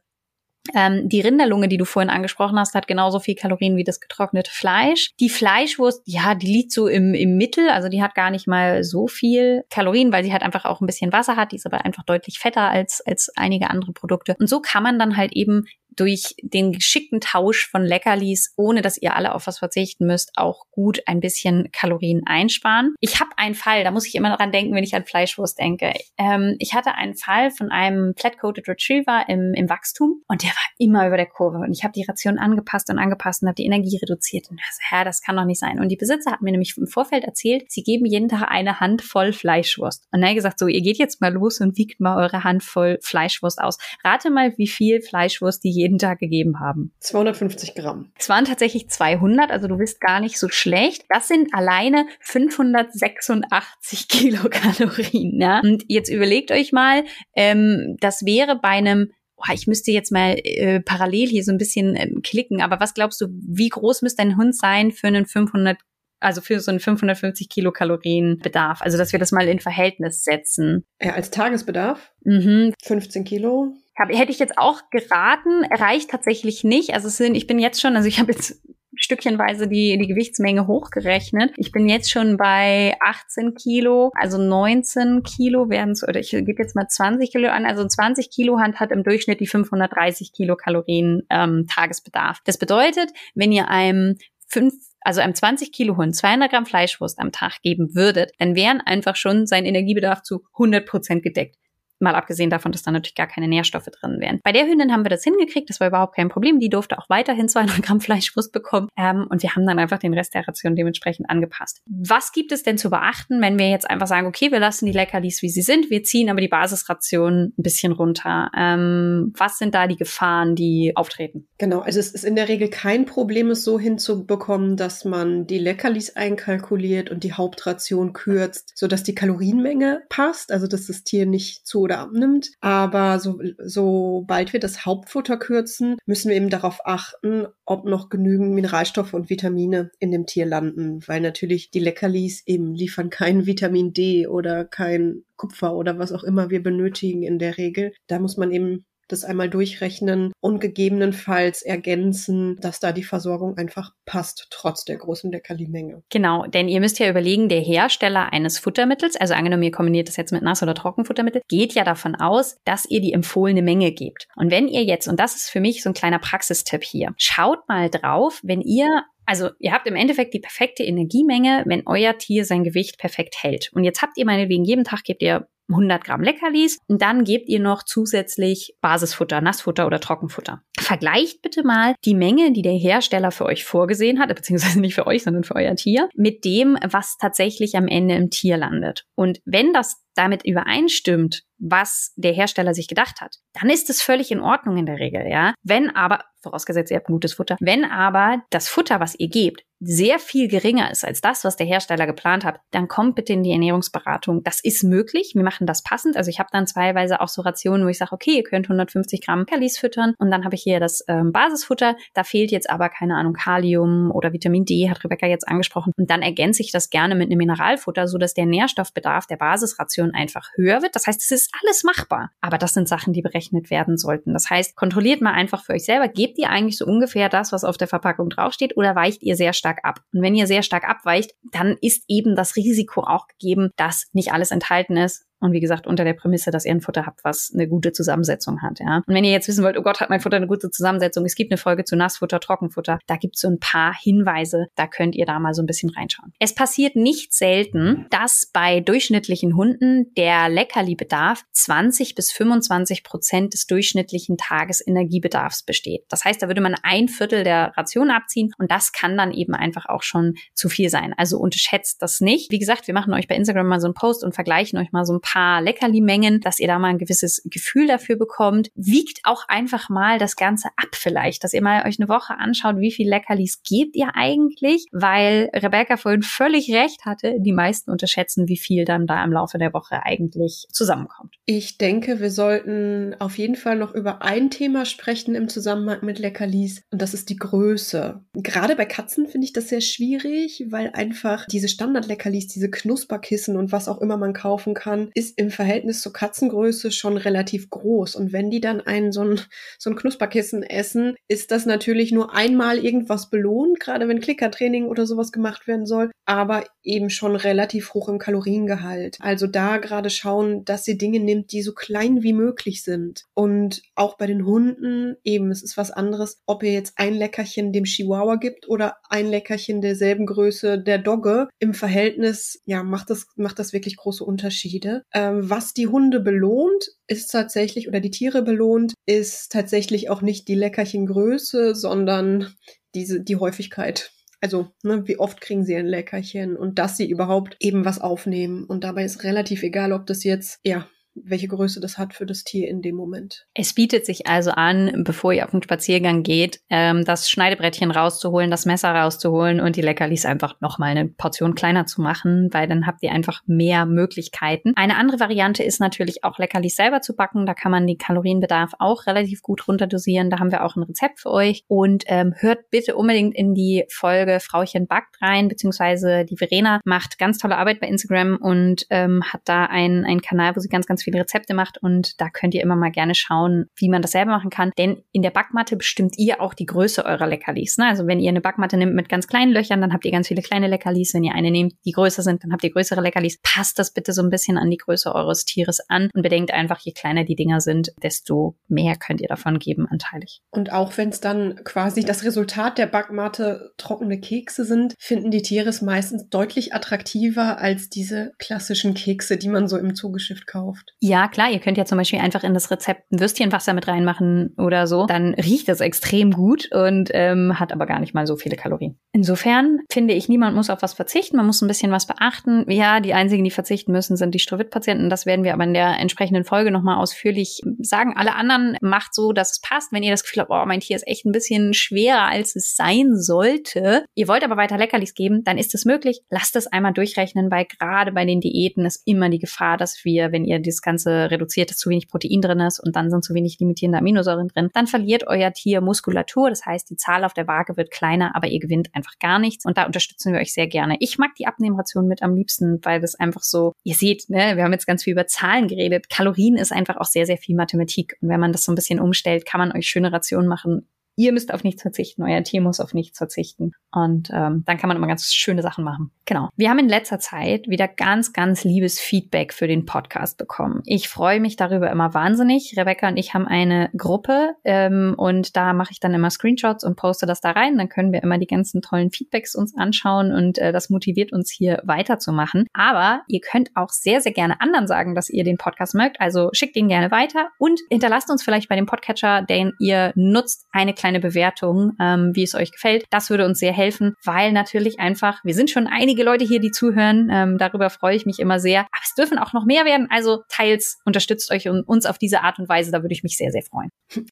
Ähm, 0.74 1.08
die 1.08 1.20
Rinderlunge, 1.20 1.68
die 1.68 1.76
du 1.76 1.84
vorhin 1.84 2.10
angesprochen 2.10 2.58
hast, 2.58 2.74
hat 2.74 2.86
genauso 2.86 3.18
viel 3.18 3.34
Kalorien 3.34 3.76
wie 3.76 3.84
das 3.84 4.00
getrocknete 4.00 4.50
Fleisch. 4.50 5.10
Die 5.18 5.28
Fleischwurst, 5.28 6.02
ja, 6.04 6.34
die 6.34 6.46
liegt 6.46 6.72
so 6.72 6.86
im, 6.86 7.14
im 7.14 7.36
Mittel, 7.36 7.68
also 7.68 7.88
die 7.88 8.02
hat 8.02 8.14
gar 8.14 8.30
nicht 8.30 8.46
mal 8.46 8.84
so 8.84 9.08
viel 9.08 9.64
Kalorien, 9.70 10.12
weil 10.12 10.22
sie 10.22 10.32
halt 10.32 10.42
einfach 10.42 10.64
auch 10.64 10.80
ein 10.80 10.86
bisschen 10.86 11.12
Wasser 11.12 11.36
hat. 11.36 11.52
Die 11.52 11.56
ist 11.56 11.66
aber 11.66 11.84
einfach 11.84 12.04
deutlich 12.04 12.38
fetter 12.38 12.70
als, 12.70 13.02
als 13.04 13.30
einige 13.36 13.70
andere 13.70 13.92
Produkte. 13.92 14.36
Und 14.38 14.48
so 14.48 14.60
kann 14.60 14.82
man 14.82 14.98
dann 14.98 15.16
halt 15.16 15.32
eben 15.32 15.66
durch 15.96 16.34
den 16.42 16.72
geschickten 16.72 17.20
Tausch 17.20 17.68
von 17.68 17.82
Leckerlis, 17.82 18.52
ohne 18.56 18.82
dass 18.82 19.00
ihr 19.00 19.16
alle 19.16 19.34
auf 19.34 19.46
was 19.46 19.58
verzichten 19.58 20.06
müsst, 20.06 20.32
auch 20.36 20.66
gut 20.70 21.02
ein 21.06 21.20
bisschen 21.20 21.70
Kalorien 21.72 22.22
einsparen. 22.26 22.94
Ich 23.00 23.20
habe 23.20 23.30
einen 23.36 23.54
Fall, 23.54 23.84
da 23.84 23.90
muss 23.90 24.06
ich 24.06 24.14
immer 24.14 24.36
dran 24.36 24.52
denken, 24.52 24.74
wenn 24.74 24.84
ich 24.84 24.94
an 24.94 25.04
Fleischwurst 25.04 25.58
denke. 25.58 25.92
Ähm, 26.18 26.56
ich 26.58 26.74
hatte 26.74 26.94
einen 26.94 27.14
Fall 27.14 27.50
von 27.50 27.70
einem 27.70 28.14
Flat-Coated 28.16 28.68
Retriever 28.68 29.24
im, 29.28 29.52
im 29.54 29.68
Wachstum 29.68 30.22
und 30.28 30.42
der 30.42 30.50
war 30.50 30.64
immer 30.78 31.06
über 31.06 31.16
der 31.16 31.26
Kurve 31.26 31.58
und 31.58 31.72
ich 31.72 31.84
habe 31.84 31.92
die 31.92 32.04
Ration 32.04 32.38
angepasst 32.38 32.90
und 32.90 32.98
angepasst 32.98 33.42
und 33.42 33.48
habe 33.48 33.56
die 33.56 33.66
Energie 33.66 33.98
reduziert 33.98 34.50
und 34.50 34.58
dachte, 34.58 34.80
ja, 34.90 35.04
das 35.04 35.22
kann 35.22 35.36
doch 35.36 35.44
nicht 35.44 35.60
sein. 35.60 35.80
Und 35.80 35.88
die 35.88 35.96
Besitzer 35.96 36.32
hat 36.32 36.42
mir 36.42 36.50
nämlich 36.52 36.76
im 36.76 36.86
Vorfeld 36.86 37.24
erzählt, 37.24 37.70
sie 37.70 37.82
geben 37.82 38.06
jeden 38.06 38.28
Tag 38.28 38.50
eine 38.50 38.80
Handvoll 38.80 39.32
Fleischwurst. 39.32 40.04
Und 40.10 40.20
dann 40.20 40.22
hat 40.22 40.30
er 40.30 40.36
gesagt, 40.36 40.58
so, 40.58 40.66
ihr 40.66 40.82
geht 40.82 40.98
jetzt 40.98 41.20
mal 41.20 41.32
los 41.32 41.60
und 41.60 41.76
wiegt 41.76 42.00
mal 42.00 42.16
eure 42.16 42.44
Handvoll 42.44 42.98
Fleischwurst 43.02 43.60
aus. 43.60 43.78
Rate 44.04 44.30
mal, 44.30 44.54
wie 44.56 44.68
viel 44.68 45.00
Fleischwurst 45.00 45.62
die 45.64 45.70
jeden 45.82 45.98
Tag 45.98 46.18
gegeben 46.20 46.60
haben? 46.60 46.92
250 47.00 47.74
Gramm. 47.74 48.12
Es 48.18 48.28
waren 48.28 48.44
tatsächlich 48.44 48.88
200, 48.88 49.50
also 49.50 49.68
du 49.68 49.76
bist 49.76 50.00
gar 50.00 50.20
nicht 50.20 50.38
so 50.38 50.48
schlecht. 50.48 51.04
Das 51.08 51.28
sind 51.28 51.52
alleine 51.52 52.06
586 52.20 54.08
Kilokalorien. 54.08 55.40
Ja? 55.40 55.60
Und 55.60 55.84
jetzt 55.88 56.08
überlegt 56.08 56.50
euch 56.50 56.72
mal, 56.72 57.04
ähm, 57.34 57.96
das 58.00 58.24
wäre 58.24 58.58
bei 58.60 58.68
einem 58.68 59.10
ich 59.52 59.66
müsste 59.66 59.90
jetzt 59.90 60.12
mal 60.12 60.36
äh, 60.44 60.78
parallel 60.78 61.26
hier 61.26 61.42
so 61.42 61.50
ein 61.50 61.58
bisschen 61.58 61.96
äh, 61.96 62.08
klicken, 62.22 62.62
aber 62.62 62.78
was 62.78 62.94
glaubst 62.94 63.20
du, 63.20 63.26
wie 63.44 63.70
groß 63.70 64.02
müsste 64.02 64.22
ein 64.22 64.36
Hund 64.36 64.56
sein 64.56 64.92
für 64.92 65.08
einen 65.08 65.26
500 65.26 65.78
also 66.22 66.40
für 66.40 66.60
so 66.60 66.70
einen 66.70 66.78
550 66.78 67.48
Kilokalorien 67.48 68.38
Bedarf. 68.38 68.80
Also, 68.80 68.96
dass 68.96 69.12
wir 69.12 69.18
das 69.18 69.32
mal 69.32 69.48
in 69.48 69.58
Verhältnis 69.58 70.22
setzen. 70.22 70.84
Ja, 71.00 71.14
als 71.14 71.30
Tagesbedarf? 71.30 72.12
Mhm. 72.24 72.74
15 72.82 73.24
Kilo? 73.24 73.74
Hab, 73.98 74.08
hätte 74.10 74.32
ich 74.32 74.38
jetzt 74.38 74.58
auch 74.58 74.80
geraten, 74.90 75.64
reicht 75.70 76.10
tatsächlich 76.10 76.64
nicht. 76.64 76.94
Also 76.94 77.08
sind, 77.08 77.34
ich 77.34 77.46
bin 77.46 77.58
jetzt 77.58 77.80
schon, 77.80 77.96
also 77.96 78.08
ich 78.08 78.18
habe 78.20 78.32
jetzt 78.32 78.62
stückchenweise 78.94 79.68
die, 79.68 79.98
die 79.98 80.06
Gewichtsmenge 80.06 80.66
hochgerechnet. 80.66 81.52
Ich 81.56 81.72
bin 81.72 81.88
jetzt 81.88 82.10
schon 82.10 82.36
bei 82.36 82.94
18 83.00 83.54
Kilo, 83.54 84.10
also 84.14 84.38
19 84.38 85.22
Kilo 85.22 85.70
werden 85.70 85.92
es, 85.92 86.06
oder 86.06 86.20
ich 86.20 86.30
gebe 86.30 86.62
jetzt 86.62 86.76
mal 86.76 86.86
20 86.88 87.32
Kilo 87.32 87.48
an, 87.48 87.64
also 87.64 87.86
20 87.86 88.30
Kilo 88.30 88.58
Hand 88.58 88.80
hat 88.80 88.92
im 88.92 89.02
Durchschnitt 89.02 89.40
die 89.40 89.46
530 89.46 90.32
Kilokalorien 90.32 91.22
ähm, 91.30 91.66
Tagesbedarf. 91.68 92.40
Das 92.44 92.58
bedeutet, 92.58 93.10
wenn 93.34 93.52
ihr 93.52 93.68
einem 93.68 94.16
fünf 94.46 94.74
also 95.04 95.20
einem 95.20 95.34
20 95.34 95.72
Kilo 95.72 95.96
Hund 95.96 96.14
200 96.14 96.50
Gramm 96.50 96.66
Fleischwurst 96.66 97.18
am 97.18 97.32
Tag 97.32 97.60
geben 97.62 97.94
würdet, 97.94 98.30
dann 98.38 98.54
wären 98.54 98.80
einfach 98.80 99.16
schon 99.16 99.46
sein 99.46 99.64
Energiebedarf 99.64 100.22
zu 100.22 100.44
100 100.54 100.86
Prozent 100.86 101.22
gedeckt. 101.22 101.56
Mal 102.02 102.14
abgesehen 102.14 102.50
davon, 102.50 102.72
dass 102.72 102.82
da 102.82 102.90
natürlich 102.90 103.14
gar 103.14 103.28
keine 103.28 103.48
Nährstoffe 103.48 103.86
drin 103.86 104.18
wären. 104.20 104.40
Bei 104.42 104.52
der 104.52 104.66
Hündin 104.66 104.92
haben 104.92 105.04
wir 105.04 105.10
das 105.10 105.22
hingekriegt, 105.22 105.70
das 105.70 105.80
war 105.80 105.88
überhaupt 105.88 106.16
kein 106.16 106.28
Problem. 106.28 106.58
Die 106.58 106.68
durfte 106.68 106.98
auch 106.98 107.08
weiterhin 107.08 107.48
200 107.48 107.80
Gramm 107.82 108.00
Fleischwurst 108.02 108.52
bekommen. 108.52 108.88
Ähm, 108.96 109.26
und 109.30 109.42
wir 109.42 109.54
haben 109.54 109.66
dann 109.66 109.78
einfach 109.78 109.98
den 109.98 110.12
Rest 110.12 110.34
der 110.34 110.46
Ration 110.46 110.74
dementsprechend 110.74 111.30
angepasst. 111.30 111.80
Was 111.86 112.32
gibt 112.32 112.50
es 112.52 112.62
denn 112.62 112.76
zu 112.76 112.90
beachten, 112.90 113.40
wenn 113.40 113.58
wir 113.58 113.70
jetzt 113.70 113.88
einfach 113.88 114.08
sagen, 114.08 114.26
okay, 114.26 114.50
wir 114.50 114.58
lassen 114.58 114.86
die 114.86 114.92
Leckerlis, 114.92 115.42
wie 115.42 115.48
sie 115.48 115.62
sind, 115.62 115.90
wir 115.90 116.02
ziehen 116.02 116.28
aber 116.28 116.40
die 116.40 116.48
Basisration 116.48 117.52
ein 117.56 117.62
bisschen 117.62 117.92
runter? 117.92 118.50
Ähm, 118.56 119.32
was 119.36 119.58
sind 119.58 119.74
da 119.74 119.86
die 119.86 119.96
Gefahren, 119.96 120.56
die 120.56 120.92
auftreten? 120.96 121.46
Genau, 121.58 121.80
also 121.80 122.00
es 122.00 122.10
ist 122.10 122.24
in 122.24 122.34
der 122.34 122.48
Regel 122.48 122.68
kein 122.68 123.06
Problem, 123.06 123.50
es 123.50 123.62
so 123.62 123.78
hinzubekommen, 123.78 124.76
dass 124.76 125.04
man 125.04 125.46
die 125.46 125.58
Leckerlis 125.58 126.16
einkalkuliert 126.16 127.10
und 127.10 127.22
die 127.22 127.32
Hauptration 127.32 128.12
kürzt, 128.12 128.72
sodass 128.74 129.04
die 129.04 129.14
Kalorienmenge 129.14 130.02
passt, 130.08 130.50
also 130.50 130.66
dass 130.66 130.88
das 130.88 131.04
Tier 131.04 131.26
nicht 131.26 131.66
zu 131.66 131.80
oder 131.92 132.00
abnimmt. 132.00 132.50
Aber 132.60 133.18
so, 133.18 133.40
sobald 133.58 134.52
wir 134.52 134.60
das 134.60 134.86
Hauptfutter 134.86 135.36
kürzen, 135.36 135.96
müssen 136.06 136.28
wir 136.28 136.36
eben 136.36 136.50
darauf 136.50 136.80
achten, 136.84 137.46
ob 137.64 137.84
noch 137.84 138.08
genügend 138.08 138.52
Mineralstoffe 138.52 139.14
und 139.14 139.30
Vitamine 139.30 139.90
in 139.98 140.10
dem 140.10 140.26
Tier 140.26 140.46
landen, 140.46 141.00
weil 141.06 141.20
natürlich 141.20 141.70
die 141.70 141.80
Leckerlis 141.80 142.42
eben 142.46 142.74
liefern 142.74 143.10
kein 143.10 143.46
Vitamin 143.46 143.92
D 143.92 144.26
oder 144.26 144.64
kein 144.64 145.24
Kupfer 145.36 145.74
oder 145.74 145.98
was 145.98 146.12
auch 146.12 146.22
immer 146.22 146.50
wir 146.50 146.62
benötigen 146.62 147.22
in 147.22 147.38
der 147.38 147.58
Regel. 147.58 147.92
Da 148.06 148.18
muss 148.18 148.36
man 148.36 148.52
eben 148.52 148.84
das 149.12 149.24
einmal 149.24 149.48
durchrechnen 149.48 150.32
und 150.40 150.60
gegebenenfalls 150.60 151.62
ergänzen, 151.62 152.58
dass 152.60 152.80
da 152.80 152.92
die 152.92 153.04
Versorgung 153.04 153.56
einfach 153.56 153.92
passt, 154.04 154.48
trotz 154.50 154.84
der 154.84 154.96
großen 154.96 155.30
Leckerli-Menge. 155.30 156.02
Genau, 156.10 156.46
denn 156.46 156.68
ihr 156.68 156.80
müsst 156.80 156.98
ja 156.98 157.08
überlegen, 157.08 157.48
der 157.48 157.60
Hersteller 157.60 158.32
eines 158.32 158.58
Futtermittels, 158.58 159.16
also 159.16 159.34
angenommen, 159.34 159.62
ihr 159.62 159.70
kombiniert 159.70 160.08
das 160.08 160.16
jetzt 160.16 160.32
mit 160.32 160.42
Nass- 160.42 160.62
oder 160.62 160.74
Trockenfuttermittel, 160.74 161.42
geht 161.48 161.74
ja 161.74 161.84
davon 161.84 162.14
aus, 162.14 162.56
dass 162.64 162.86
ihr 162.86 163.00
die 163.00 163.12
empfohlene 163.12 163.62
Menge 163.62 163.92
gebt. 163.92 164.28
Und 164.36 164.50
wenn 164.50 164.68
ihr 164.68 164.84
jetzt, 164.84 165.06
und 165.08 165.20
das 165.20 165.36
ist 165.36 165.50
für 165.50 165.60
mich 165.60 165.82
so 165.82 165.90
ein 165.90 165.94
kleiner 165.94 166.18
Praxistipp 166.18 166.82
hier, 166.82 167.14
schaut 167.18 167.68
mal 167.68 167.90
drauf, 167.90 168.40
wenn 168.42 168.60
ihr 168.60 169.04
also 169.24 169.50
ihr 169.60 169.72
habt 169.72 169.86
im 169.86 169.94
Endeffekt 169.94 170.34
die 170.34 170.40
perfekte 170.40 170.82
Energiemenge, 170.82 171.62
wenn 171.66 171.84
euer 171.86 172.18
Tier 172.18 172.44
sein 172.44 172.64
Gewicht 172.64 172.98
perfekt 172.98 173.36
hält. 173.42 173.70
Und 173.72 173.84
jetzt 173.84 174.02
habt 174.02 174.16
ihr 174.16 174.26
meinetwegen 174.26 174.64
jeden 174.64 174.84
Tag 174.84 175.04
gebt 175.04 175.22
ihr 175.22 175.46
100 175.72 176.04
Gramm 176.04 176.22
Leckerlis 176.22 176.78
und 176.88 177.02
dann 177.02 177.24
gebt 177.24 177.48
ihr 177.48 177.60
noch 177.60 177.82
zusätzlich 177.82 178.76
Basisfutter, 178.80 179.40
Nassfutter 179.40 179.86
oder 179.86 180.00
Trockenfutter. 180.00 180.62
Vergleicht 180.78 181.42
bitte 181.42 181.64
mal 181.64 181.94
die 182.04 182.14
Menge, 182.14 182.52
die 182.52 182.62
der 182.62 182.72
Hersteller 182.72 183.30
für 183.30 183.44
euch 183.44 183.64
vorgesehen 183.64 184.18
hat, 184.18 184.34
beziehungsweise 184.34 184.80
nicht 184.80 184.94
für 184.94 185.06
euch, 185.06 185.22
sondern 185.22 185.44
für 185.44 185.56
euer 185.56 185.74
Tier, 185.76 186.08
mit 186.14 186.44
dem, 186.44 186.76
was 186.90 187.16
tatsächlich 187.18 187.76
am 187.76 187.88
Ende 187.88 188.14
im 188.14 188.30
Tier 188.30 188.56
landet. 188.56 189.04
Und 189.14 189.40
wenn 189.44 189.72
das 189.72 190.02
damit 190.14 190.44
übereinstimmt, 190.44 191.42
was 191.58 192.12
der 192.16 192.32
Hersteller 192.32 192.74
sich 192.74 192.88
gedacht 192.88 193.20
hat, 193.20 193.36
dann 193.52 193.70
ist 193.70 193.88
es 193.88 194.02
völlig 194.02 194.30
in 194.32 194.40
Ordnung 194.40 194.76
in 194.76 194.86
der 194.86 194.98
Regel, 194.98 195.28
ja. 195.28 195.54
Wenn 195.62 195.94
aber, 195.94 196.24
vorausgesetzt 196.42 196.90
ihr 196.90 196.96
habt 196.96 197.06
gutes 197.06 197.34
Futter, 197.34 197.56
wenn 197.60 197.84
aber 197.84 198.42
das 198.50 198.68
Futter, 198.68 198.98
was 198.98 199.14
ihr 199.18 199.28
gebt, 199.28 199.64
sehr 199.84 200.20
viel 200.20 200.46
geringer 200.46 200.90
ist 200.92 201.04
als 201.04 201.20
das, 201.20 201.44
was 201.44 201.56
der 201.56 201.66
Hersteller 201.66 202.06
geplant 202.06 202.44
hat, 202.44 202.60
dann 202.70 202.86
kommt 202.86 203.16
bitte 203.16 203.32
in 203.32 203.42
die 203.42 203.50
Ernährungsberatung. 203.50 204.44
Das 204.44 204.60
ist 204.62 204.84
möglich. 204.84 205.32
Wir 205.34 205.42
machen 205.42 205.66
das 205.66 205.82
passend. 205.82 206.16
Also 206.16 206.30
ich 206.30 206.38
habe 206.38 206.50
dann 206.52 206.66
teilweise 206.66 207.20
auch 207.20 207.26
so 207.26 207.42
Rationen, 207.42 207.84
wo 207.84 207.88
ich 207.88 207.98
sage, 207.98 208.12
okay, 208.12 208.36
ihr 208.36 208.42
könnt 208.44 208.66
150 208.66 209.24
Gramm 209.24 209.44
Kalis 209.44 209.78
füttern 209.78 210.14
und 210.18 210.30
dann 210.30 210.44
habe 210.44 210.54
ich 210.54 210.62
hier 210.62 210.78
das 210.78 211.04
ähm, 211.08 211.32
Basisfutter. 211.32 211.96
Da 212.14 212.22
fehlt 212.22 212.52
jetzt 212.52 212.70
aber 212.70 212.88
keine 212.90 213.16
Ahnung 213.16 213.32
Kalium 213.32 214.12
oder 214.12 214.32
Vitamin 214.32 214.64
D, 214.64 214.88
hat 214.88 215.02
Rebecca 215.02 215.26
jetzt 215.26 215.48
angesprochen. 215.48 215.92
Und 215.96 216.10
dann 216.10 216.22
ergänze 216.22 216.62
ich 216.62 216.70
das 216.70 216.88
gerne 216.88 217.16
mit 217.16 217.26
einem 217.26 217.38
Mineralfutter, 217.38 218.06
so 218.06 218.18
dass 218.18 218.34
der 218.34 218.46
Nährstoffbedarf 218.46 219.26
der 219.26 219.36
Basisration 219.36 220.01
einfach 220.10 220.48
höher 220.56 220.82
wird. 220.82 220.96
Das 220.96 221.06
heißt, 221.06 221.22
es 221.22 221.30
ist 221.30 221.50
alles 221.62 221.84
machbar. 221.84 222.30
Aber 222.40 222.58
das 222.58 222.74
sind 222.74 222.88
Sachen, 222.88 223.12
die 223.12 223.22
berechnet 223.22 223.70
werden 223.70 223.96
sollten. 223.96 224.32
Das 224.32 224.50
heißt, 224.50 224.74
kontrolliert 224.74 225.20
mal 225.20 225.32
einfach 225.32 225.64
für 225.64 225.74
euch 225.74 225.84
selber. 225.84 226.08
Gebt 226.08 226.38
ihr 226.38 226.50
eigentlich 226.50 226.76
so 226.76 226.84
ungefähr 226.84 227.28
das, 227.28 227.52
was 227.52 227.64
auf 227.64 227.76
der 227.76 227.88
Verpackung 227.88 228.28
draufsteht 228.28 228.76
oder 228.76 228.96
weicht 228.96 229.22
ihr 229.22 229.36
sehr 229.36 229.52
stark 229.52 229.84
ab. 229.84 230.00
Und 230.12 230.22
wenn 230.22 230.34
ihr 230.34 230.46
sehr 230.46 230.62
stark 230.62 230.88
abweicht, 230.88 231.32
dann 231.52 231.76
ist 231.80 232.04
eben 232.08 232.34
das 232.34 232.56
Risiko 232.56 233.02
auch 233.02 233.28
gegeben, 233.28 233.70
dass 233.76 234.08
nicht 234.12 234.32
alles 234.32 234.50
enthalten 234.50 234.96
ist 234.96 235.24
und 235.42 235.52
wie 235.52 235.60
gesagt, 235.60 235.86
unter 235.86 236.04
der 236.04 236.14
Prämisse, 236.14 236.50
dass 236.50 236.64
ihr 236.64 236.72
ein 236.72 236.80
Futter 236.80 237.06
habt, 237.06 237.24
was 237.24 237.50
eine 237.52 237.68
gute 237.68 237.92
Zusammensetzung 237.92 238.62
hat. 238.62 238.78
Ja. 238.80 239.02
Und 239.06 239.14
wenn 239.14 239.24
ihr 239.24 239.32
jetzt 239.32 239.48
wissen 239.48 239.64
wollt, 239.64 239.76
oh 239.76 239.82
Gott, 239.82 240.00
hat 240.00 240.10
mein 240.10 240.20
Futter 240.20 240.36
eine 240.36 240.46
gute 240.46 240.70
Zusammensetzung, 240.70 241.24
es 241.24 241.34
gibt 241.34 241.50
eine 241.50 241.58
Folge 241.58 241.84
zu 241.84 241.96
Nassfutter, 241.96 242.40
Trockenfutter, 242.40 242.98
da 243.06 243.16
gibt 243.16 243.36
es 243.36 243.40
so 243.40 243.48
ein 243.48 243.58
paar 243.58 243.94
Hinweise, 243.98 244.66
da 244.76 244.86
könnt 244.86 245.14
ihr 245.16 245.26
da 245.26 245.38
mal 245.38 245.54
so 245.54 245.62
ein 245.62 245.66
bisschen 245.66 245.90
reinschauen. 245.90 246.32
Es 246.38 246.54
passiert 246.54 246.96
nicht 246.96 247.32
selten, 247.32 248.06
dass 248.10 248.48
bei 248.52 248.80
durchschnittlichen 248.80 249.56
Hunden 249.56 250.14
der 250.14 250.48
Leckerli-Bedarf 250.48 251.42
20 251.52 252.14
bis 252.14 252.32
25 252.32 253.02
Prozent 253.02 253.54
des 253.54 253.66
durchschnittlichen 253.66 254.36
Tagesenergiebedarfs 254.36 255.64
besteht. 255.64 256.04
Das 256.08 256.24
heißt, 256.24 256.42
da 256.42 256.46
würde 256.46 256.60
man 256.60 256.76
ein 256.82 257.08
Viertel 257.08 257.42
der 257.42 257.72
Ration 257.76 258.10
abziehen 258.10 258.52
und 258.58 258.70
das 258.70 258.92
kann 258.92 259.16
dann 259.16 259.32
eben 259.32 259.54
einfach 259.54 259.86
auch 259.86 260.02
schon 260.02 260.34
zu 260.54 260.68
viel 260.68 260.88
sein. 260.88 261.14
Also 261.16 261.38
unterschätzt 261.38 262.00
das 262.00 262.20
nicht. 262.20 262.52
Wie 262.52 262.58
gesagt, 262.58 262.86
wir 262.86 262.94
machen 262.94 263.12
euch 263.12 263.26
bei 263.26 263.34
Instagram 263.34 263.66
mal 263.66 263.80
so 263.80 263.86
einen 263.86 263.94
Post 263.94 264.22
und 264.22 264.34
vergleichen 264.34 264.78
euch 264.78 264.92
mal 264.92 265.04
so 265.04 265.14
ein 265.14 265.20
paar 265.20 265.31
paar 265.32 265.62
Leckerli-Mengen, 265.62 266.40
dass 266.40 266.58
ihr 266.58 266.66
da 266.66 266.78
mal 266.78 266.88
ein 266.88 266.98
gewisses 266.98 267.42
Gefühl 267.46 267.86
dafür 267.86 268.16
bekommt. 268.16 268.68
Wiegt 268.74 269.20
auch 269.24 269.44
einfach 269.48 269.88
mal 269.88 270.18
das 270.18 270.36
Ganze 270.36 270.68
ab 270.76 270.90
vielleicht, 270.92 271.44
dass 271.44 271.54
ihr 271.54 271.62
mal 271.62 271.86
euch 271.86 271.98
eine 271.98 272.08
Woche 272.08 272.34
anschaut, 272.38 272.76
wie 272.78 272.92
viel 272.92 273.08
Leckerlis 273.08 273.62
gebt 273.62 273.96
ihr 273.96 274.10
eigentlich, 274.14 274.86
weil 274.92 275.50
Rebecca 275.54 275.96
vorhin 275.96 276.22
völlig 276.22 276.72
recht 276.72 277.04
hatte, 277.04 277.36
die 277.38 277.52
meisten 277.52 277.90
unterschätzen, 277.90 278.48
wie 278.48 278.58
viel 278.58 278.84
dann 278.84 279.06
da 279.06 279.24
im 279.24 279.32
Laufe 279.32 279.58
der 279.58 279.72
Woche 279.72 280.04
eigentlich 280.04 280.66
zusammenkommt. 280.70 281.34
Ich 281.46 281.78
denke, 281.78 282.20
wir 282.20 282.30
sollten 282.30 283.16
auf 283.18 283.38
jeden 283.38 283.56
Fall 283.56 283.76
noch 283.76 283.94
über 283.94 284.22
ein 284.22 284.50
Thema 284.50 284.84
sprechen 284.84 285.34
im 285.34 285.48
Zusammenhang 285.48 285.98
mit 286.02 286.18
Leckerlis 286.18 286.82
und 286.90 287.00
das 287.00 287.14
ist 287.14 287.30
die 287.30 287.36
Größe. 287.36 288.20
Gerade 288.34 288.76
bei 288.76 288.84
Katzen 288.84 289.26
finde 289.26 289.46
ich 289.46 289.52
das 289.52 289.68
sehr 289.68 289.80
schwierig, 289.80 290.66
weil 290.70 290.90
einfach 290.92 291.46
diese 291.46 291.68
Standard-Leckerlis, 291.68 292.48
diese 292.48 292.70
Knusperkissen 292.70 293.56
und 293.56 293.72
was 293.72 293.88
auch 293.88 294.00
immer 294.00 294.16
man 294.16 294.32
kaufen 294.32 294.74
kann, 294.74 295.10
ist 295.22 295.38
im 295.38 295.50
Verhältnis 295.50 296.00
zur 296.00 296.12
Katzengröße 296.12 296.90
schon 296.90 297.16
relativ 297.16 297.70
groß. 297.70 298.16
Und 298.16 298.32
wenn 298.32 298.50
die 298.50 298.60
dann 298.60 298.80
einen 298.80 299.12
so 299.12 299.22
ein, 299.22 299.40
so 299.78 299.88
ein 299.88 299.94
Knusperkissen 299.94 300.64
essen, 300.64 301.14
ist 301.28 301.52
das 301.52 301.64
natürlich 301.64 302.10
nur 302.10 302.34
einmal 302.34 302.78
irgendwas 302.78 303.30
belohnt, 303.30 303.78
gerade 303.78 304.08
wenn 304.08 304.20
Klickertraining 304.20 304.86
oder 304.86 305.06
sowas 305.06 305.30
gemacht 305.30 305.68
werden 305.68 305.86
soll, 305.86 306.10
aber 306.24 306.64
eben 306.82 307.08
schon 307.08 307.36
relativ 307.36 307.94
hoch 307.94 308.08
im 308.08 308.18
Kaloriengehalt. 308.18 309.18
Also 309.20 309.46
da 309.46 309.76
gerade 309.76 310.10
schauen, 310.10 310.64
dass 310.64 310.84
sie 310.84 310.98
Dinge 310.98 311.20
nimmt, 311.20 311.52
die 311.52 311.62
so 311.62 311.72
klein 311.72 312.24
wie 312.24 312.32
möglich 312.32 312.82
sind. 312.82 313.26
Und 313.34 313.82
auch 313.94 314.16
bei 314.16 314.26
den 314.26 314.44
Hunden 314.44 315.16
eben, 315.22 315.52
es 315.52 315.62
ist 315.62 315.76
was 315.76 315.92
anderes, 315.92 316.40
ob 316.46 316.64
ihr 316.64 316.72
jetzt 316.72 316.94
ein 316.96 317.14
Leckerchen 317.14 317.72
dem 317.72 317.84
Chihuahua 317.84 318.36
gibt 318.36 318.68
oder 318.68 318.96
ein 319.08 319.28
Leckerchen 319.28 319.82
derselben 319.82 320.26
Größe 320.26 320.80
der 320.80 320.98
Dogge. 320.98 321.48
Im 321.60 321.74
Verhältnis, 321.74 322.60
ja, 322.64 322.82
macht 322.82 323.10
das, 323.10 323.28
macht 323.36 323.60
das 323.60 323.72
wirklich 323.72 323.96
große 323.96 324.24
Unterschiede. 324.24 325.01
Ähm, 325.12 325.48
was 325.48 325.74
die 325.74 325.86
Hunde 325.86 326.20
belohnt, 326.20 326.88
ist 327.06 327.30
tatsächlich, 327.30 327.88
oder 327.88 328.00
die 328.00 328.10
Tiere 328.10 328.42
belohnt, 328.42 328.94
ist 329.06 329.52
tatsächlich 329.52 330.10
auch 330.10 330.22
nicht 330.22 330.48
die 330.48 330.54
Leckerchengröße, 330.54 331.74
sondern 331.74 332.54
diese, 332.94 333.20
die 333.20 333.36
Häufigkeit. 333.36 334.12
Also, 334.40 334.68
ne, 334.82 335.06
wie 335.06 335.18
oft 335.18 335.40
kriegen 335.40 335.64
sie 335.64 335.76
ein 335.76 335.86
Leckerchen 335.86 336.56
und 336.56 336.78
dass 336.78 336.96
sie 336.96 337.08
überhaupt 337.08 337.56
eben 337.60 337.84
was 337.84 338.00
aufnehmen. 338.00 338.64
Und 338.64 338.84
dabei 338.84 339.04
ist 339.04 339.22
relativ 339.22 339.62
egal, 339.62 339.92
ob 339.92 340.06
das 340.06 340.24
jetzt, 340.24 340.58
ja, 340.64 340.88
welche 341.14 341.48
Größe 341.48 341.80
das 341.80 341.98
hat 341.98 342.14
für 342.14 342.26
das 342.26 342.44
Tier 342.44 342.68
in 342.68 342.82
dem 342.82 342.96
Moment. 342.96 343.46
Es 343.54 343.74
bietet 343.74 344.06
sich 344.06 344.26
also 344.26 344.50
an, 344.52 345.04
bevor 345.04 345.32
ihr 345.32 345.44
auf 345.44 345.50
den 345.50 345.62
Spaziergang 345.62 346.22
geht, 346.22 346.60
ähm, 346.70 347.04
das 347.04 347.30
Schneidebrettchen 347.30 347.90
rauszuholen, 347.90 348.50
das 348.50 348.66
Messer 348.66 348.94
rauszuholen 348.94 349.60
und 349.60 349.76
die 349.76 349.82
Leckerlis 349.82 350.24
einfach 350.24 350.60
nochmal 350.60 350.90
eine 350.90 351.08
Portion 351.08 351.54
kleiner 351.54 351.86
zu 351.86 352.00
machen, 352.00 352.48
weil 352.52 352.66
dann 352.66 352.86
habt 352.86 353.02
ihr 353.02 353.12
einfach 353.12 353.42
mehr 353.46 353.86
Möglichkeiten. 353.86 354.72
Eine 354.76 354.96
andere 354.96 355.20
Variante 355.20 355.62
ist 355.62 355.80
natürlich 355.80 356.24
auch 356.24 356.38
Leckerlis 356.38 356.76
selber 356.76 357.00
zu 357.00 357.14
backen. 357.14 357.46
Da 357.46 357.54
kann 357.54 357.72
man 357.72 357.86
den 357.86 357.98
Kalorienbedarf 357.98 358.72
auch 358.78 359.06
relativ 359.06 359.42
gut 359.42 359.68
runterdosieren. 359.68 360.30
Da 360.30 360.38
haben 360.38 360.50
wir 360.50 360.64
auch 360.64 360.76
ein 360.76 360.82
Rezept 360.82 361.20
für 361.20 361.30
euch. 361.30 361.64
Und 361.68 362.04
ähm, 362.06 362.34
hört 362.36 362.70
bitte 362.70 362.96
unbedingt 362.96 363.34
in 363.34 363.54
die 363.54 363.84
Folge 363.90 364.40
Frauchen 364.40 364.86
backt 364.86 365.20
rein, 365.20 365.48
beziehungsweise 365.48 366.24
die 366.24 366.36
Verena 366.36 366.80
macht 366.84 367.18
ganz 367.18 367.38
tolle 367.38 367.56
Arbeit 367.56 367.80
bei 367.80 367.88
Instagram 367.88 368.36
und 368.36 368.86
ähm, 368.90 369.22
hat 369.24 369.42
da 369.44 369.66
einen, 369.66 370.22
Kanal, 370.22 370.54
wo 370.54 370.60
sie 370.60 370.68
ganz, 370.68 370.86
ganz 370.86 371.01
viele 371.02 371.20
Rezepte 371.20 371.54
macht 371.54 371.82
und 371.82 372.20
da 372.20 372.28
könnt 372.30 372.54
ihr 372.54 372.62
immer 372.62 372.76
mal 372.76 372.90
gerne 372.90 373.14
schauen, 373.14 373.66
wie 373.76 373.88
man 373.88 374.02
das 374.02 374.12
selber 374.12 374.32
machen 374.32 374.50
kann. 374.50 374.72
Denn 374.78 375.02
in 375.12 375.22
der 375.22 375.30
Backmatte 375.30 375.76
bestimmt 375.76 376.14
ihr 376.16 376.40
auch 376.40 376.54
die 376.54 376.66
Größe 376.66 377.04
eurer 377.04 377.26
Leckerlis. 377.26 377.78
Ne? 377.78 377.86
Also 377.86 378.06
wenn 378.06 378.20
ihr 378.20 378.30
eine 378.30 378.40
Backmatte 378.40 378.76
nehmt 378.76 378.94
mit 378.94 379.08
ganz 379.08 379.26
kleinen 379.26 379.52
Löchern, 379.52 379.80
dann 379.80 379.92
habt 379.92 380.04
ihr 380.04 380.12
ganz 380.12 380.28
viele 380.28 380.42
kleine 380.42 380.68
Leckerlis. 380.68 381.14
Wenn 381.14 381.24
ihr 381.24 381.34
eine 381.34 381.50
nehmt, 381.50 381.74
die 381.84 381.92
größer 381.92 382.22
sind, 382.22 382.44
dann 382.44 382.52
habt 382.52 382.64
ihr 382.64 382.72
größere 382.72 383.00
Leckerlis. 383.00 383.38
Passt 383.42 383.78
das 383.78 383.92
bitte 383.92 384.12
so 384.12 384.22
ein 384.22 384.30
bisschen 384.30 384.58
an 384.58 384.70
die 384.70 384.76
Größe 384.76 385.14
eures 385.14 385.44
Tieres 385.44 385.80
an 385.88 386.08
und 386.14 386.22
bedenkt 386.22 386.52
einfach, 386.52 386.80
je 386.80 386.92
kleiner 386.92 387.24
die 387.24 387.36
Dinger 387.36 387.60
sind, 387.60 387.92
desto 388.02 388.56
mehr 388.68 388.96
könnt 388.96 389.20
ihr 389.20 389.28
davon 389.28 389.58
geben 389.58 389.86
anteilig. 389.86 390.40
Und 390.50 390.72
auch 390.72 390.96
wenn 390.96 391.10
es 391.10 391.20
dann 391.20 391.56
quasi 391.64 392.04
das 392.04 392.24
Resultat 392.24 392.78
der 392.78 392.86
Backmatte 392.86 393.72
trockene 393.76 394.20
Kekse 394.20 394.64
sind, 394.64 394.94
finden 394.98 395.30
die 395.30 395.42
Tiere 395.42 395.68
es 395.68 395.82
meistens 395.82 396.28
deutlich 396.28 396.74
attraktiver 396.74 397.58
als 397.58 397.88
diese 397.88 398.32
klassischen 398.38 398.94
Kekse, 398.94 399.36
die 399.36 399.48
man 399.48 399.68
so 399.68 399.76
im 399.76 399.94
Zugeschifft 399.94 400.46
kauft. 400.46 400.91
Ja, 401.04 401.26
klar, 401.26 401.50
ihr 401.50 401.58
könnt 401.58 401.76
ja 401.78 401.84
zum 401.84 401.98
Beispiel 401.98 402.20
einfach 402.20 402.44
in 402.44 402.54
das 402.54 402.70
Rezept 402.70 403.10
ein 403.10 403.18
Würstchenwasser 403.18 403.74
mit 403.74 403.88
reinmachen 403.88 404.54
oder 404.56 404.86
so. 404.86 405.06
Dann 405.06 405.34
riecht 405.34 405.66
das 405.66 405.80
extrem 405.80 406.30
gut 406.30 406.68
und 406.72 407.10
ähm, 407.12 407.58
hat 407.58 407.72
aber 407.72 407.86
gar 407.86 407.98
nicht 407.98 408.14
mal 408.14 408.24
so 408.24 408.36
viele 408.36 408.54
Kalorien. 408.54 409.00
Insofern 409.10 409.80
finde 409.90 410.14
ich, 410.14 410.28
niemand 410.28 410.54
muss 410.54 410.70
auf 410.70 410.80
was 410.80 410.94
verzichten. 410.94 411.38
Man 411.38 411.46
muss 411.46 411.60
ein 411.60 411.66
bisschen 411.66 411.90
was 411.90 412.06
beachten. 412.06 412.70
Ja, 412.70 413.00
die 413.00 413.14
einzigen, 413.14 413.42
die 413.42 413.50
verzichten 413.50 413.90
müssen, 413.90 414.16
sind 414.16 414.32
die 414.32 414.38
Strohwitt-Patienten. 414.38 415.10
Das 415.10 415.26
werden 415.26 415.44
wir 415.44 415.54
aber 415.54 415.64
in 415.64 415.74
der 415.74 415.98
entsprechenden 415.98 416.44
Folge 416.44 416.70
nochmal 416.70 416.98
ausführlich 416.98 417.62
sagen. 417.80 418.14
Alle 418.16 418.36
anderen 418.36 418.76
macht 418.80 419.12
so, 419.12 419.32
dass 419.32 419.50
es 419.50 419.60
passt. 419.60 419.90
Wenn 419.92 420.04
ihr 420.04 420.12
das 420.12 420.22
Gefühl 420.22 420.42
habt, 420.42 420.52
oh, 420.52 420.66
mein 420.66 420.78
Tier 420.78 420.94
ist 420.94 421.08
echt 421.08 421.26
ein 421.26 421.32
bisschen 421.32 421.74
schwerer, 421.74 422.28
als 422.28 422.54
es 422.54 422.76
sein 422.76 423.16
sollte. 423.16 424.04
Ihr 424.14 424.28
wollt 424.28 424.44
aber 424.44 424.56
weiter 424.56 424.78
Leckerlis 424.78 425.14
geben, 425.14 425.42
dann 425.42 425.58
ist 425.58 425.74
es 425.74 425.84
möglich. 425.84 426.20
Lasst 426.30 426.54
es 426.54 426.68
einmal 426.68 426.92
durchrechnen, 426.92 427.50
weil 427.50 427.64
gerade 427.64 428.12
bei 428.12 428.24
den 428.24 428.40
Diäten 428.40 428.86
ist 428.86 429.02
immer 429.04 429.30
die 429.30 429.40
Gefahr, 429.40 429.76
dass 429.76 430.04
wir, 430.04 430.30
wenn 430.30 430.44
ihr 430.44 430.62
das 430.62 430.80
Ganze 430.80 430.91
reduziert, 431.30 431.70
dass 431.70 431.78
zu 431.78 431.90
wenig 431.90 432.08
Protein 432.08 432.40
drin 432.40 432.60
ist 432.60 432.80
und 432.80 432.96
dann 432.96 433.10
sind 433.10 433.24
zu 433.24 433.34
wenig 433.34 433.58
limitierende 433.58 433.98
Aminosäuren 433.98 434.48
drin, 434.48 434.70
dann 434.74 434.86
verliert 434.86 435.26
euer 435.26 435.52
Tier 435.52 435.80
Muskulatur. 435.80 436.50
Das 436.50 436.64
heißt, 436.64 436.90
die 436.90 436.96
Zahl 436.96 437.24
auf 437.24 437.34
der 437.34 437.46
Waage 437.46 437.76
wird 437.76 437.90
kleiner, 437.90 438.34
aber 438.34 438.48
ihr 438.48 438.60
gewinnt 438.60 438.94
einfach 438.94 439.18
gar 439.20 439.38
nichts. 439.38 439.64
Und 439.64 439.78
da 439.78 439.86
unterstützen 439.86 440.32
wir 440.32 440.40
euch 440.40 440.52
sehr 440.52 440.66
gerne. 440.66 440.96
Ich 441.00 441.18
mag 441.18 441.34
die 441.38 441.46
Abnehmration 441.46 442.06
mit 442.06 442.22
am 442.22 442.34
liebsten, 442.34 442.80
weil 442.82 443.00
das 443.00 443.14
einfach 443.14 443.42
so, 443.42 443.72
ihr 443.84 443.94
seht, 443.94 444.28
ne, 444.28 444.56
wir 444.56 444.64
haben 444.64 444.72
jetzt 444.72 444.86
ganz 444.86 445.04
viel 445.04 445.12
über 445.12 445.26
Zahlen 445.26 445.68
geredet. 445.68 446.08
Kalorien 446.08 446.56
ist 446.56 446.72
einfach 446.72 446.96
auch 446.96 447.06
sehr, 447.06 447.26
sehr 447.26 447.38
viel 447.38 447.56
Mathematik. 447.56 448.16
Und 448.20 448.28
wenn 448.28 448.40
man 448.40 448.52
das 448.52 448.64
so 448.64 448.72
ein 448.72 448.76
bisschen 448.76 449.00
umstellt, 449.00 449.46
kann 449.46 449.58
man 449.58 449.72
euch 449.72 449.86
schöne 449.86 450.12
Rationen 450.12 450.48
machen 450.48 450.86
ihr 451.16 451.32
müsst 451.32 451.52
auf 451.52 451.64
nichts 451.64 451.82
verzichten, 451.82 452.22
euer 452.22 452.42
Tier 452.42 452.60
muss 452.60 452.80
auf 452.80 452.94
nichts 452.94 453.18
verzichten. 453.18 453.72
Und 453.94 454.30
ähm, 454.32 454.62
dann 454.66 454.78
kann 454.78 454.88
man 454.88 454.96
immer 454.96 455.06
ganz 455.06 455.32
schöne 455.32 455.62
Sachen 455.62 455.84
machen. 455.84 456.10
Genau. 456.24 456.48
Wir 456.56 456.70
haben 456.70 456.78
in 456.78 456.88
letzter 456.88 457.18
Zeit 457.18 457.68
wieder 457.68 457.88
ganz, 457.88 458.32
ganz 458.32 458.64
liebes 458.64 458.98
Feedback 458.98 459.52
für 459.52 459.66
den 459.66 459.84
Podcast 459.84 460.38
bekommen. 460.38 460.82
Ich 460.86 461.08
freue 461.08 461.40
mich 461.40 461.56
darüber 461.56 461.90
immer 461.90 462.14
wahnsinnig. 462.14 462.74
Rebecca 462.76 463.08
und 463.08 463.18
ich 463.18 463.34
haben 463.34 463.46
eine 463.46 463.90
Gruppe 463.96 464.54
ähm, 464.64 465.14
und 465.18 465.56
da 465.56 465.74
mache 465.74 465.90
ich 465.92 466.00
dann 466.00 466.14
immer 466.14 466.30
Screenshots 466.30 466.84
und 466.84 466.96
poste 466.96 467.26
das 467.26 467.40
da 467.40 467.50
rein. 467.50 467.76
Dann 467.76 467.90
können 467.90 468.12
wir 468.12 468.22
immer 468.22 468.38
die 468.38 468.46
ganzen 468.46 468.80
tollen 468.80 469.10
Feedbacks 469.10 469.54
uns 469.54 469.76
anschauen 469.76 470.32
und 470.32 470.58
äh, 470.58 470.72
das 470.72 470.88
motiviert 470.88 471.32
uns 471.32 471.50
hier 471.50 471.82
weiterzumachen. 471.84 472.66
Aber 472.72 473.22
ihr 473.28 473.40
könnt 473.40 473.70
auch 473.74 473.90
sehr, 473.90 474.22
sehr 474.22 474.32
gerne 474.32 474.60
anderen 474.60 474.86
sagen, 474.86 475.14
dass 475.14 475.28
ihr 475.28 475.44
den 475.44 475.58
Podcast 475.58 475.94
mögt. 475.94 476.20
Also 476.20 476.48
schickt 476.52 476.76
ihn 476.76 476.88
gerne 476.88 477.10
weiter 477.10 477.48
und 477.58 477.78
hinterlasst 477.90 478.30
uns 478.30 478.42
vielleicht 478.42 478.70
bei 478.70 478.76
dem 478.76 478.86
Podcatcher, 478.86 479.42
den 479.42 479.72
ihr 479.78 480.12
nutzt, 480.14 480.66
eine 480.72 480.94
kleine 481.02 481.18
Bewertung, 481.18 481.96
ähm, 482.00 482.30
wie 482.34 482.44
es 482.44 482.54
euch 482.54 482.70
gefällt. 482.70 483.06
Das 483.10 483.28
würde 483.28 483.44
uns 483.44 483.58
sehr 483.58 483.72
helfen, 483.72 484.14
weil 484.24 484.52
natürlich 484.52 485.00
einfach, 485.00 485.40
wir 485.42 485.54
sind 485.54 485.68
schon 485.68 485.88
einige 485.88 486.22
Leute 486.22 486.44
hier, 486.44 486.60
die 486.60 486.70
zuhören. 486.70 487.28
Ähm, 487.32 487.58
darüber 487.58 487.90
freue 487.90 488.14
ich 488.14 488.24
mich 488.24 488.38
immer 488.38 488.60
sehr. 488.60 488.80
Aber 488.82 489.02
es 489.02 489.14
dürfen 489.14 489.36
auch 489.38 489.52
noch 489.52 489.64
mehr 489.64 489.84
werden. 489.84 490.06
Also 490.10 490.44
teils 490.48 491.00
unterstützt 491.04 491.50
euch 491.50 491.68
und 491.68 491.82
uns 491.82 492.06
auf 492.06 492.18
diese 492.18 492.42
Art 492.42 492.60
und 492.60 492.68
Weise. 492.68 492.92
Da 492.92 493.02
würde 493.02 493.14
ich 493.14 493.24
mich 493.24 493.36
sehr, 493.36 493.50
sehr 493.50 493.62
freuen. 493.62 493.90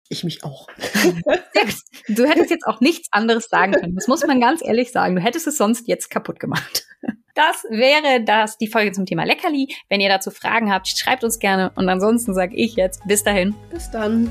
Ich 0.09 0.23
mich 0.23 0.45
auch. 0.45 0.69
du 2.09 2.25
hättest 2.25 2.51
jetzt 2.51 2.67
auch 2.67 2.81
nichts 2.81 3.09
anderes 3.11 3.49
sagen 3.49 3.73
können. 3.73 3.97
Das 3.97 4.07
muss 4.07 4.25
man 4.25 4.41
ganz 4.41 4.63
ehrlich 4.65 4.93
sagen. 4.93 5.17
Du 5.17 5.23
hättest 5.23 5.49
es 5.49 5.57
sonst 5.57 5.89
jetzt 5.89 6.09
kaputt 6.09 6.39
gemacht. 6.39 6.87
Das 7.35 7.65
wäre 7.71 8.23
das, 8.23 8.59
die 8.59 8.69
Folge 8.69 8.93
zum 8.93 9.07
Thema 9.07 9.25
Leckerli. 9.25 9.75
Wenn 9.89 10.01
ihr 10.01 10.09
dazu 10.09 10.31
Fragen 10.31 10.73
habt, 10.73 10.87
schreibt 10.87 11.25
uns 11.25 11.39
gerne. 11.39 11.73
Und 11.75 11.89
ansonsten 11.89 12.33
sage 12.35 12.55
ich 12.55 12.77
jetzt 12.77 13.07
bis 13.07 13.25
dahin. 13.25 13.55
Bis 13.73 13.91
dann. 13.91 14.31